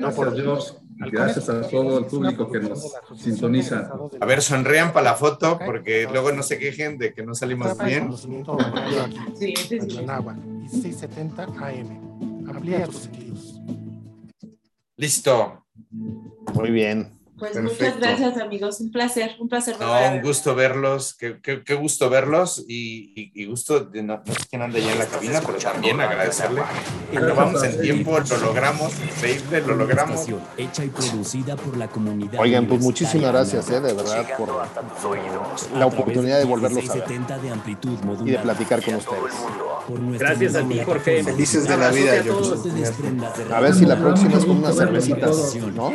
[0.00, 0.72] Gracias, George.
[0.88, 3.90] Y Gracias a todo el público que nos sintoniza.
[4.20, 7.76] A ver, sonrían para la foto porque luego no se quejen de que no salimos
[7.78, 8.04] bien.
[8.04, 12.48] Conocimiento bancario aquí, Radio Anáhuac, 1670 AM.
[12.48, 13.60] Amplía tus sentidos.
[14.96, 15.64] Listo.
[16.54, 17.19] Muy bien.
[17.40, 17.84] Pues Perfecto.
[17.84, 18.80] muchas gracias, amigos.
[18.80, 19.76] Un placer, un placer.
[19.80, 24.20] No, un gusto verlos, qué, qué- qué gusto verlos y, y- y gusto, de, no,
[24.24, 26.60] no sé quién anda allá en la cabina, pero también agradecerle.
[27.10, 30.26] Pero vamos en tiempo, lo logramos, increíble, lo logramos.
[30.58, 32.38] Hecha y producida por la comunidad.
[32.40, 34.48] Oigan, pues muchísimas gracias, eh, de verdad, por
[35.78, 39.34] la oportunidad de volverlos a ver 70 de amplitud y de platicar con ustedes.
[40.18, 41.24] Gracias a ti, Jorge.
[41.24, 45.92] Felices de la vida, de A ver si la próxima es con unas cervecitas, ¿no?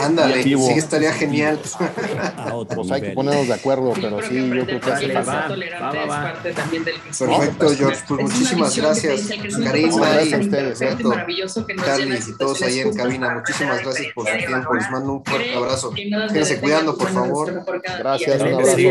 [0.00, 0.42] Ándale,
[0.78, 1.60] Estaría genial.
[2.36, 5.32] A otro Pues hay que ponernos de acuerdo, pero sí, yo creo que hace falta.
[5.32, 6.22] va, tolerante va, es va.
[6.22, 8.02] parte también del Perfecto, George.
[8.08, 9.28] Pues muchísimas gracias.
[9.64, 10.78] Karina Gracias y a ustedes.
[10.78, 13.34] Beto, maravilloso que nos llena Charlie de y todos ahí en cabina.
[13.34, 14.74] Muchísimas gracias por su tiempo.
[14.74, 15.90] Les mando un fuerte abrazo.
[15.90, 17.64] Detenga cuidando, por favor.
[17.98, 18.76] Gracias, un abrazo.